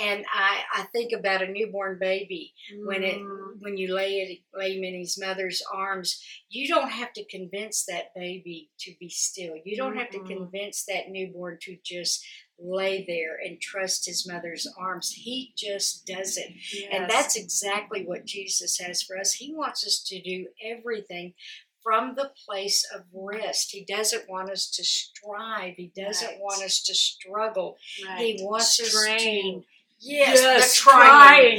And 0.01 0.25
I, 0.33 0.61
I 0.73 0.83
think 0.93 1.11
about 1.13 1.41
a 1.41 1.47
newborn 1.47 1.97
baby. 1.99 2.53
When 2.85 3.03
it 3.03 3.13
Mm, 3.23 3.61
when 3.61 3.77
you 3.77 3.93
lay 3.93 4.15
it 4.21 4.39
lay 4.57 4.75
him 4.77 4.83
in 4.83 4.95
his 4.99 5.17
mother's 5.19 5.61
arms, 5.71 6.19
you 6.49 6.67
don't 6.67 6.89
have 6.89 7.13
to 7.13 7.25
convince 7.25 7.85
that 7.85 8.13
baby 8.15 8.71
to 8.79 8.93
be 8.99 9.09
still. 9.09 9.53
You 9.63 9.77
don't 9.77 9.95
have 9.97 10.09
to 10.11 10.19
convince 10.19 10.83
that 10.85 11.09
newborn 11.09 11.57
to 11.61 11.77
just 11.85 12.25
lay 12.59 13.03
there 13.07 13.35
and 13.43 13.59
trust 13.59 14.05
his 14.05 14.27
mother's 14.27 14.67
arms. 14.77 15.11
He 15.11 15.53
just 15.57 16.05
does 16.05 16.37
it. 16.37 16.53
And 16.91 17.09
that's 17.09 17.35
exactly 17.35 18.05
what 18.05 18.25
Jesus 18.25 18.77
has 18.79 19.01
for 19.01 19.17
us. 19.17 19.33
He 19.33 19.53
wants 19.53 19.85
us 19.85 20.03
to 20.07 20.21
do 20.21 20.47
everything 20.63 21.33
from 21.81 22.15
the 22.15 22.31
place 22.45 22.85
of 22.95 23.01
rest. 23.13 23.71
He 23.71 23.83
doesn't 23.83 24.29
want 24.29 24.49
us 24.49 24.69
to 24.71 24.83
strive. 24.83 25.75
He 25.75 25.91
doesn't 25.95 26.27
Right. 26.27 26.39
want 26.39 26.63
us 26.63 26.81
to 26.83 26.95
struggle. 26.95 27.77
right. 28.07 28.19
He 28.37 28.43
wants 28.43 28.81
Strain. 28.81 29.57
us 29.59 29.63
to 29.63 29.65
yes, 29.99 30.39
Yes, 30.41 30.75
the 30.77 30.81
trying. 30.81 31.01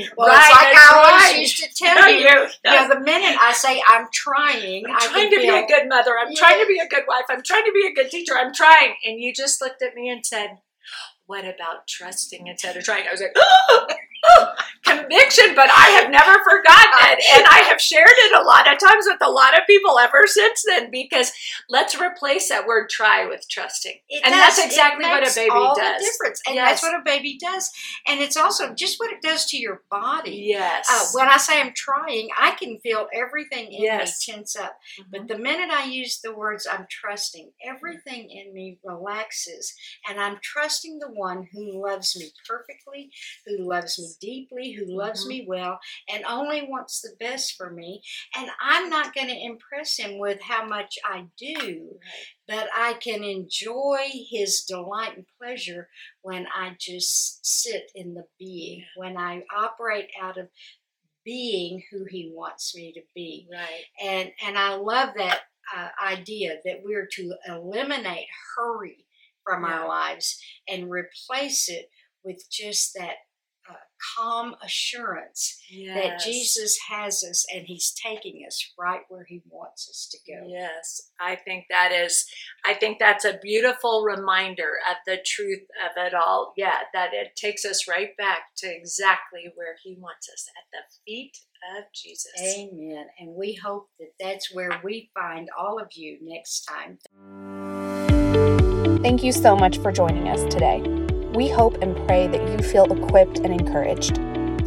trying. 0.00 0.08
Well, 0.16 0.28
Right, 0.28 0.48
it's 0.48 0.56
like 0.62 0.76
I 0.76 0.92
always 0.94 1.22
right. 1.32 1.40
used 1.40 1.58
to 1.58 1.68
tell 1.76 2.00
No, 2.00 2.06
you. 2.06 2.18
you- 2.20 2.24
know, 2.64 2.88
the 2.88 3.00
minute 3.00 3.36
I 3.38 3.52
say 3.52 3.82
I'm 3.86 4.06
trying, 4.12 4.86
I'm 4.86 5.10
trying 5.10 5.30
to 5.30 5.36
be 5.36 5.42
feel, 5.42 5.56
a 5.56 5.66
good 5.66 5.88
mother. 5.88 6.18
I'm 6.18 6.30
Yeah. 6.32 6.38
trying 6.38 6.60
to 6.60 6.66
be 6.66 6.78
a 6.78 6.86
good 6.88 7.04
wife. 7.06 7.24
I'm 7.28 7.42
trying 7.42 7.64
to 7.66 7.72
be 7.72 7.86
a 7.86 7.92
good 7.92 8.10
teacher. 8.10 8.38
I'm 8.38 8.54
trying. 8.54 8.94
And 9.04 9.20
you 9.20 9.32
just 9.34 9.60
looked 9.60 9.82
at 9.82 9.94
me 9.94 10.08
and 10.08 10.24
said, 10.24 10.58
What 11.26 11.44
about 11.44 11.86
trusting 11.86 12.48
of 12.76 12.84
trying? 12.84 13.06
I 13.08 13.12
was 13.12 13.20
like, 13.20 13.34
Conviction, 14.84 15.54
but 15.54 15.70
I 15.70 15.90
have 16.00 16.10
never 16.10 16.34
forgotten 16.44 16.92
it. 17.12 17.24
And 17.34 17.46
I 17.46 17.64
have 17.68 17.80
shared 17.80 18.06
it 18.06 18.38
a 18.38 18.44
lot 18.44 18.70
of 18.70 18.78
times 18.78 19.06
with 19.08 19.18
a 19.22 19.30
lot 19.30 19.54
of 19.58 19.66
people 19.66 19.98
ever 19.98 20.26
since 20.26 20.62
then 20.66 20.90
because 20.90 21.32
let's 21.70 21.98
replace 21.98 22.50
that 22.50 22.66
word 22.66 22.90
try 22.90 23.26
with 23.26 23.46
trusting. 23.48 23.96
It 24.10 24.22
and 24.24 24.34
does. 24.34 24.56
that's 24.56 24.66
exactly 24.66 25.06
what 25.06 25.26
a 25.26 25.34
baby 25.34 25.50
all 25.50 25.74
does. 25.74 26.00
The 26.02 26.04
difference, 26.10 26.42
and 26.46 26.54
Yes. 26.56 26.80
that's 26.80 26.82
what 26.82 27.00
a 27.00 27.02
baby 27.04 27.38
does, 27.40 27.70
and 28.06 28.20
it's 28.20 28.36
also 28.36 28.74
just 28.74 29.00
what 29.00 29.10
it 29.10 29.22
does 29.22 29.46
to 29.46 29.56
your 29.56 29.82
body. 29.90 30.44
Yes. 30.48 30.86
Uh, 30.90 31.18
when 31.18 31.28
I 31.28 31.38
say 31.38 31.60
I'm 31.60 31.72
trying, 31.74 32.28
I 32.38 32.50
can 32.52 32.78
feel 32.80 33.08
everything 33.14 33.72
in 33.72 33.82
Yes. 33.82 34.26
me 34.28 34.34
tense 34.34 34.54
up. 34.54 34.78
Mhm. 35.00 35.04
But 35.10 35.28
the 35.28 35.38
minute 35.38 35.70
I 35.70 35.84
use 35.84 36.20
the 36.20 36.34
words 36.34 36.66
I'm 36.66 36.86
trusting, 36.90 37.52
everything 37.64 38.30
in 38.30 38.52
me 38.52 38.78
relaxes. 38.84 39.74
And 40.08 40.20
I'm 40.20 40.38
trusting 40.42 40.98
the 40.98 41.08
one 41.10 41.48
who 41.52 41.82
loves 41.82 42.16
me 42.16 42.32
perfectly, 42.46 43.10
who 43.46 43.58
loves 43.66 43.98
me 43.98 44.08
deeply, 44.24 44.72
who 44.72 44.86
loves 44.86 45.24
Mhm. 45.24 45.28
me 45.28 45.44
well, 45.46 45.78
and 46.08 46.24
only 46.24 46.62
wants 46.62 47.00
the 47.00 47.14
best 47.18 47.54
for 47.56 47.70
me. 47.70 48.02
And 48.34 48.50
I'm 48.60 48.88
not 48.88 49.14
going 49.14 49.28
to 49.28 49.38
impress 49.38 49.96
him 49.96 50.18
with 50.18 50.40
how 50.42 50.64
much 50.66 50.98
I 51.04 51.26
do, 51.36 51.98
Right. 52.02 52.26
but 52.46 52.68
I 52.74 52.94
can 52.94 53.22
enjoy 53.24 54.10
his 54.30 54.62
delight 54.64 55.16
and 55.16 55.26
pleasure 55.38 55.90
when 56.22 56.46
I 56.48 56.76
just 56.78 57.44
sit 57.44 57.90
in 57.94 58.14
the 58.14 58.26
being, 58.38 58.80
Yeah. 58.80 58.86
when 58.96 59.16
I 59.16 59.44
operate 59.54 60.10
out 60.20 60.38
of 60.38 60.50
being 61.24 61.82
who 61.90 62.04
he 62.04 62.30
wants 62.34 62.74
me 62.74 62.92
to 62.92 63.02
be 63.14 63.48
Right. 63.50 63.84
and 63.98 64.32
and 64.42 64.58
i 64.58 64.74
love 64.74 65.14
that 65.16 65.40
uh, 65.74 65.88
idea 66.02 66.60
that 66.66 66.82
we're 66.82 67.06
to 67.06 67.34
eliminate 67.48 68.28
hurry 68.54 69.06
from 69.42 69.64
Yeah. 69.64 69.70
our 69.80 69.88
lives 69.88 70.38
and 70.68 70.90
replace 70.90 71.68
it 71.70 71.90
with 72.22 72.44
just 72.50 72.92
that 72.94 73.16
calm 74.16 74.54
assurance 74.62 75.60
that 75.94 76.20
jesus 76.20 76.76
has 76.90 77.22
us 77.22 77.44
and 77.54 77.64
he's 77.66 77.92
taking 78.04 78.44
us 78.46 78.72
right 78.78 79.02
where 79.08 79.24
he 79.28 79.42
wants 79.50 79.88
us 79.88 80.08
to 80.10 80.18
go 80.30 80.46
Yes, 80.46 81.10
I 81.20 81.36
think 81.36 81.64
that 81.70 81.90
is, 81.92 82.26
I 82.64 82.74
think 82.74 82.98
that's 82.98 83.24
a 83.24 83.38
beautiful 83.42 84.02
reminder 84.04 84.72
of 84.88 84.96
the 85.06 85.18
truth 85.24 85.62
of 85.84 85.90
it 85.96 86.14
all. 86.14 86.52
Yeah, 86.56 86.78
that 86.92 87.12
it 87.12 87.36
takes 87.36 87.64
us 87.64 87.88
right 87.88 88.16
back 88.16 88.40
to 88.58 88.66
exactly 88.66 89.52
where 89.54 89.76
He 89.82 89.96
wants 89.98 90.28
us 90.28 90.46
at 90.56 90.64
the 90.72 90.94
feet 91.06 91.36
of 91.78 91.84
Jesus. 91.94 92.30
amen 92.58 93.06
and 93.18 93.34
we 93.34 93.54
hope 93.54 93.88
that 93.98 94.10
that's 94.20 94.54
where 94.54 94.80
we 94.84 95.10
find 95.14 95.48
all 95.58 95.80
of 95.80 95.88
you 95.94 96.18
next 96.20 96.64
time 96.66 96.98
Thank 99.02 99.22
you 99.22 99.32
so 99.32 99.56
much 99.56 99.78
for 99.78 99.92
joining 99.92 100.28
us 100.28 100.42
today. 100.52 101.03
We 101.34 101.48
hope 101.48 101.82
and 101.82 101.96
pray 102.06 102.28
that 102.28 102.48
you 102.48 102.58
feel 102.58 102.84
equipped 102.92 103.40
and 103.40 103.52
encouraged. 103.52 104.18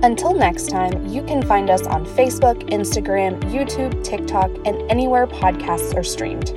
Until 0.04 0.34
next 0.34 0.70
time, 0.70 1.08
you 1.08 1.24
can 1.24 1.42
find 1.42 1.70
us 1.70 1.88
on 1.88 2.06
Facebook, 2.06 2.70
Instagram, 2.70 3.42
YouTube, 3.44 4.04
TikTok, 4.04 4.52
and 4.66 4.82
anywhere 4.92 5.28
podcasts 5.28 5.96
are 5.96 6.04
streamed. 6.04 6.50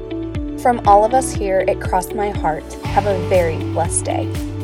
From 0.60 0.80
all 0.86 1.04
of 1.04 1.14
us 1.14 1.32
here 1.32 1.64
at 1.68 1.80
Cross 1.80 2.12
My 2.12 2.30
Heart, 2.30 2.72
have 2.84 3.06
a 3.06 3.18
very 3.28 3.56
blessed 3.72 4.04
day. 4.04 4.59